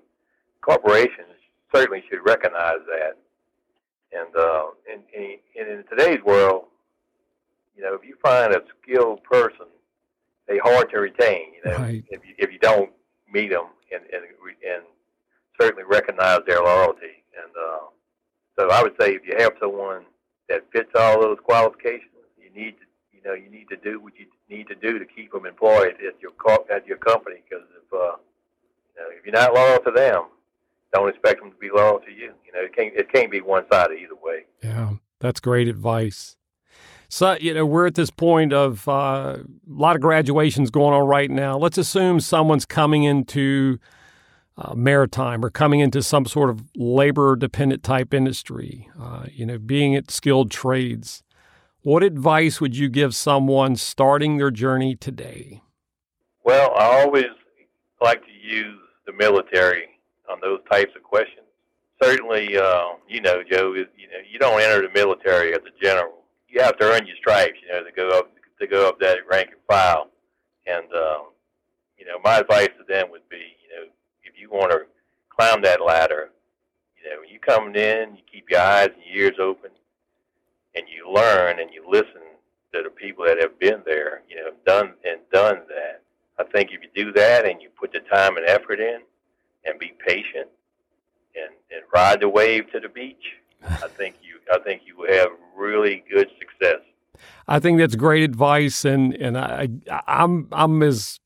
corporations 0.62 1.36
certainly 1.74 2.02
should 2.08 2.24
recognize 2.24 2.80
that. 2.86 3.18
And, 4.10 4.34
uh, 4.34 4.68
in, 4.90 5.02
in, 5.54 5.68
in 5.68 5.84
today's 5.90 6.24
world, 6.24 6.64
you 7.76 7.82
know, 7.82 7.92
if 7.92 8.02
you 8.06 8.16
find 8.22 8.54
a 8.54 8.62
skilled 8.80 9.22
person, 9.22 9.66
they're 10.46 10.62
hard 10.62 10.90
to 10.92 11.00
retain. 11.00 11.52
You 11.62 11.70
know, 11.70 11.76
right. 11.76 12.04
if 12.08 12.24
you 12.24 12.34
if 12.38 12.50
you 12.50 12.58
don't 12.58 12.90
meet 13.32 13.50
them 13.50 13.66
and 13.92 14.02
and 14.12 14.24
and 14.64 14.82
certainly 15.60 15.84
recognize 15.84 16.40
their 16.46 16.62
loyalty. 16.62 17.24
And 17.36 17.52
uh, 17.56 17.86
so 18.58 18.70
I 18.70 18.82
would 18.82 18.94
say 19.00 19.14
if 19.14 19.26
you 19.26 19.34
have 19.38 19.52
someone 19.60 20.04
that 20.48 20.64
fits 20.72 20.90
all 20.94 21.20
those 21.20 21.38
qualifications, 21.42 22.10
you 22.36 22.50
need 22.54 22.76
to 22.78 22.86
you 23.12 23.20
know 23.24 23.34
you 23.34 23.50
need 23.50 23.68
to 23.70 23.76
do 23.76 24.00
what 24.00 24.14
you 24.18 24.26
need 24.48 24.68
to 24.68 24.74
do 24.74 24.98
to 24.98 25.04
keep 25.04 25.32
them 25.32 25.46
employed 25.46 25.96
at 26.06 26.20
your 26.20 26.32
at 26.70 26.86
your 26.86 26.98
company. 26.98 27.42
Because 27.48 27.66
if 27.76 27.92
uh, 27.92 28.16
you 28.96 29.02
know, 29.02 29.08
if 29.16 29.24
you're 29.24 29.34
not 29.34 29.54
loyal 29.54 29.78
to 29.80 29.90
them, 29.90 30.24
don't 30.92 31.08
expect 31.08 31.40
them 31.40 31.50
to 31.50 31.56
be 31.56 31.70
loyal 31.70 32.00
to 32.00 32.10
you. 32.10 32.32
You 32.46 32.52
know, 32.54 32.60
it 32.60 32.74
can't 32.74 32.94
it 32.94 33.12
can't 33.12 33.30
be 33.30 33.40
one 33.40 33.64
sided 33.70 33.98
either 33.98 34.14
way. 34.14 34.44
Yeah, 34.62 34.94
that's 35.20 35.40
great 35.40 35.68
advice. 35.68 36.37
So 37.08 37.36
you 37.40 37.54
know 37.54 37.64
we're 37.64 37.86
at 37.86 37.94
this 37.94 38.10
point 38.10 38.52
of 38.52 38.86
uh, 38.86 39.38
a 39.38 39.44
lot 39.66 39.96
of 39.96 40.02
graduations 40.02 40.70
going 40.70 40.94
on 40.94 41.06
right 41.06 41.30
now. 41.30 41.56
Let's 41.56 41.78
assume 41.78 42.20
someone's 42.20 42.66
coming 42.66 43.04
into 43.04 43.78
uh, 44.58 44.74
maritime 44.74 45.44
or 45.44 45.50
coming 45.50 45.80
into 45.80 46.02
some 46.02 46.26
sort 46.26 46.50
of 46.50 46.64
labor 46.76 47.36
dependent 47.36 47.82
type 47.82 48.12
industry. 48.12 48.90
Uh, 49.00 49.26
you 49.32 49.46
know, 49.46 49.58
being 49.58 49.94
at 49.94 50.10
skilled 50.10 50.50
trades. 50.50 51.22
What 51.82 52.02
advice 52.02 52.60
would 52.60 52.76
you 52.76 52.88
give 52.88 53.14
someone 53.14 53.76
starting 53.76 54.36
their 54.36 54.50
journey 54.50 54.94
today? 54.94 55.62
Well, 56.44 56.74
I 56.76 57.02
always 57.02 57.26
like 58.02 58.20
to 58.24 58.32
use 58.32 58.78
the 59.06 59.12
military 59.12 59.84
on 60.28 60.38
those 60.42 60.60
types 60.70 60.90
of 60.96 61.02
questions. 61.02 61.46
Certainly, 62.02 62.58
uh, 62.58 62.84
you 63.08 63.20
know, 63.20 63.42
Joe, 63.50 63.72
you 63.74 63.84
know, 63.84 64.18
you 64.30 64.38
don't 64.38 64.60
enter 64.60 64.82
the 64.82 64.92
military 64.92 65.54
as 65.54 65.60
a 65.60 65.82
general. 65.84 66.17
You 66.48 66.60
have 66.62 66.78
to 66.78 66.84
earn 66.84 67.06
your 67.06 67.16
stripes, 67.16 67.58
you 67.62 67.68
know, 67.72 67.84
to 67.84 67.92
go 67.92 68.08
up 68.10 68.30
to 68.60 68.66
go 68.66 68.88
up 68.88 68.98
that 69.00 69.18
rank 69.30 69.50
and 69.50 69.60
file. 69.68 70.08
And 70.66 70.86
um, 70.94 71.26
you 71.98 72.06
know, 72.06 72.18
my 72.24 72.38
advice 72.38 72.70
to 72.78 72.84
them 72.88 73.10
would 73.10 73.28
be, 73.28 73.36
you 73.36 73.76
know, 73.76 73.90
if 74.24 74.38
you 74.40 74.50
want 74.50 74.72
to 74.72 74.80
climb 75.28 75.62
that 75.62 75.84
ladder, 75.84 76.30
you 76.96 77.08
know, 77.08 77.20
when 77.20 77.28
you 77.28 77.38
come 77.38 77.74
in, 77.74 78.16
you 78.16 78.22
keep 78.30 78.50
your 78.50 78.60
eyes 78.60 78.90
and 78.94 79.16
ears 79.16 79.36
open, 79.40 79.70
and 80.74 80.84
you 80.88 81.10
learn 81.12 81.60
and 81.60 81.70
you 81.72 81.84
listen 81.88 82.22
to 82.72 82.82
the 82.82 82.90
people 82.90 83.24
that 83.24 83.40
have 83.40 83.58
been 83.58 83.82
there, 83.86 84.22
you 84.28 84.36
know, 84.36 84.50
done 84.66 84.94
and 85.04 85.20
done 85.32 85.60
that. 85.68 86.02
I 86.38 86.44
think 86.44 86.70
if 86.70 86.80
you 86.82 87.04
do 87.04 87.12
that 87.12 87.46
and 87.46 87.60
you 87.60 87.68
put 87.70 87.92
the 87.92 88.00
time 88.00 88.36
and 88.36 88.46
effort 88.46 88.80
in, 88.80 89.00
and 89.64 89.78
be 89.78 89.92
patient 90.06 90.48
and, 91.34 91.52
and 91.70 91.82
ride 91.92 92.20
the 92.20 92.28
wave 92.28 92.70
to 92.72 92.80
the 92.80 92.88
beach, 92.88 93.36
I 93.62 93.88
think 93.88 94.16
you 94.22 94.27
I 94.52 94.58
think 94.60 94.82
you 94.86 94.96
will 94.96 95.12
have 95.12 95.28
really 95.56 96.04
good 96.10 96.28
success. 96.38 96.80
I 97.46 97.58
think 97.58 97.78
that's 97.78 97.96
great 97.96 98.22
advice, 98.22 98.84
and 98.84 99.14
and 99.14 99.36
I 99.36 99.68
I'm 100.06 100.48
I'm 100.52 100.82
as 100.82 101.18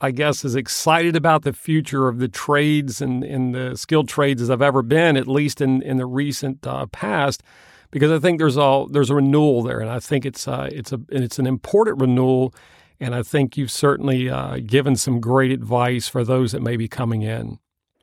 I 0.00 0.10
guess 0.10 0.44
as 0.44 0.54
excited 0.54 1.16
about 1.16 1.42
the 1.42 1.52
future 1.52 2.08
of 2.08 2.18
the 2.18 2.28
trades 2.28 3.02
and, 3.02 3.22
and 3.22 3.54
the 3.54 3.76
skilled 3.76 4.08
trades 4.08 4.40
as 4.40 4.50
I've 4.50 4.62
ever 4.62 4.82
been, 4.82 5.16
at 5.16 5.26
least 5.26 5.60
in 5.60 5.82
in 5.82 5.96
the 5.96 6.06
recent 6.06 6.66
uh, 6.66 6.86
past, 6.86 7.42
because 7.90 8.10
I 8.10 8.18
think 8.18 8.38
there's 8.38 8.56
a 8.56 8.86
there's 8.90 9.10
a 9.10 9.14
renewal 9.14 9.62
there, 9.62 9.80
and 9.80 9.90
I 9.90 9.98
think 9.98 10.24
it's 10.24 10.46
uh, 10.46 10.68
it's 10.70 10.92
a 10.92 11.00
it's 11.08 11.38
an 11.38 11.46
important 11.46 12.00
renewal, 12.00 12.54
and 12.98 13.14
I 13.14 13.22
think 13.22 13.56
you've 13.56 13.70
certainly 13.70 14.30
uh, 14.30 14.58
given 14.64 14.96
some 14.96 15.20
great 15.20 15.50
advice 15.50 16.08
for 16.08 16.24
those 16.24 16.52
that 16.52 16.62
may 16.62 16.76
be 16.76 16.88
coming 16.88 17.22
in. 17.22 17.58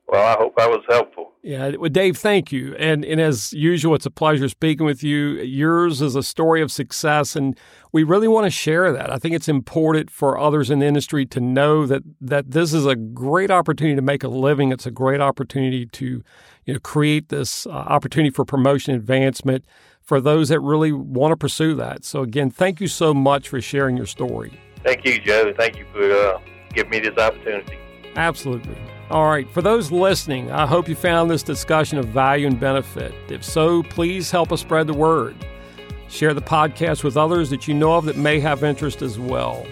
Well, 0.08 0.26
I 0.26 0.38
hope 0.40 0.54
I 0.60 0.68
was 0.68 0.84
helpful. 0.90 1.17
Yeah, 1.48 1.78
well, 1.78 1.90
Dave, 1.90 2.18
thank 2.18 2.52
you. 2.52 2.76
And 2.76 3.06
and 3.06 3.22
as 3.22 3.54
usual, 3.54 3.96
it's 3.96 4.06
a 4.06 4.12
pleasure 4.12 4.50
speaking 4.50 4.86
with 4.86 5.02
you. 5.02 5.38
Yours 5.38 6.02
is 6.02 6.14
a 6.14 6.22
story 6.22 6.62
of 6.62 6.74
success, 6.74 7.38
and 7.38 7.58
we 7.94 8.04
really 8.04 8.28
want 8.28 8.48
to 8.48 8.50
share 8.50 8.92
that. 8.92 9.14
I 9.14 9.18
think 9.18 9.34
it's 9.34 9.48
important 9.48 10.12
for 10.12 10.38
others 10.38 10.70
in 10.70 10.80
the 10.80 10.86
industry 10.86 11.26
to 11.28 11.40
know 11.40 11.86
that 11.86 12.04
that 12.20 12.52
this 12.52 12.74
is 12.74 12.86
a 12.86 12.98
great 12.98 13.50
opportunity 13.50 13.96
to 13.96 14.02
make 14.02 14.26
a 14.26 14.28
living. 14.28 14.74
It's 14.74 14.86
a 14.86 14.92
great 14.92 15.22
opportunity 15.22 15.86
to 15.86 16.22
you 16.66 16.74
know 16.74 16.82
create 16.82 17.30
this 17.30 17.66
uh, 17.66 17.70
opportunity 17.70 18.30
for 18.30 18.44
promotion 18.44 18.94
advancement 18.94 19.64
for 20.02 20.20
those 20.20 20.50
that 20.50 20.60
really 20.60 20.92
want 20.92 21.32
to 21.32 21.38
pursue 21.38 21.76
that. 21.76 22.04
So 22.04 22.24
again, 22.24 22.52
thank 22.52 22.82
you 22.82 22.90
so 22.90 23.14
much 23.14 23.48
for 23.48 23.62
sharing 23.62 23.96
your 23.96 24.06
story. 24.06 24.60
Thank 24.84 25.06
you, 25.06 25.18
Joe. 25.18 25.54
Thank 25.58 25.78
you 25.78 25.86
for 25.94 26.12
uh, 26.12 26.42
giving 26.74 26.92
me 26.92 27.00
this 27.00 27.18
opportunity. 27.18 27.78
Absolutely. 28.18 28.76
All 29.10 29.30
right, 29.30 29.50
for 29.52 29.62
those 29.62 29.89
listening, 29.89 30.52
I 30.52 30.65
hope 30.65 30.89
you 30.89 30.96
found 30.96 31.32
this 31.32 31.41
discussion 31.41 31.98
of 31.98 32.10
value 32.10 32.46
and 32.46 32.60
benefit. 32.60 33.13
If 33.30 33.41
so, 33.41 33.82
please 33.84 34.30
help 34.30 34.52
us 34.52 34.60
spread 34.60 34.86
the 34.86 34.93
word. 34.93 35.34
Share 36.10 36.34
the 36.34 36.41
podcast 36.41 37.06
with 37.06 37.15
others 37.15 37.50
that 37.52 37.70
you 37.70 37.74
know 37.74 37.93
of 37.93 38.04
that 38.04 38.17
may 38.17 38.41
have 38.41 38.65
interest 38.65 39.02
as 39.02 39.17
well. 39.17 39.65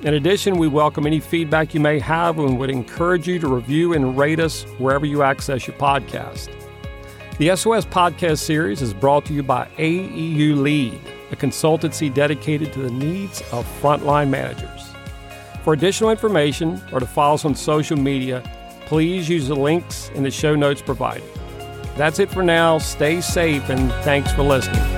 In 0.00 0.14
addition, 0.14 0.56
we 0.56 0.68
welcome 0.68 1.06
any 1.06 1.20
feedback 1.20 1.74
you 1.74 1.80
may 1.80 1.98
have 1.98 2.38
and 2.38 2.58
would 2.58 2.70
encourage 2.70 3.28
you 3.28 3.38
to 3.40 3.46
review 3.46 3.92
and 3.92 4.16
rate 4.16 4.40
us 4.40 4.62
wherever 4.78 5.04
you 5.04 5.22
access 5.22 5.66
your 5.66 5.76
podcast. 5.76 6.48
The 7.36 7.54
SOS 7.54 7.84
podcast 7.84 8.38
series 8.38 8.80
is 8.80 8.94
brought 8.94 9.26
to 9.26 9.34
you 9.34 9.42
by 9.42 9.68
AEU 9.76 10.62
Lead, 10.62 10.98
a 11.30 11.36
consultancy 11.36 12.12
dedicated 12.12 12.72
to 12.72 12.78
the 12.78 12.90
needs 12.90 13.42
of 13.52 13.66
frontline 13.82 14.30
managers. 14.30 14.94
For 15.62 15.74
additional 15.74 16.10
information 16.10 16.80
or 16.90 17.00
to 17.00 17.06
follow 17.06 17.34
us 17.34 17.44
on 17.44 17.54
social 17.54 17.98
media, 17.98 18.42
please 18.88 19.28
use 19.28 19.48
the 19.48 19.54
links 19.54 20.10
in 20.14 20.22
the 20.22 20.30
show 20.30 20.56
notes 20.56 20.80
provided. 20.80 21.22
That's 21.98 22.18
it 22.18 22.30
for 22.30 22.42
now. 22.42 22.78
Stay 22.78 23.20
safe 23.20 23.68
and 23.68 23.92
thanks 24.02 24.32
for 24.32 24.42
listening. 24.42 24.97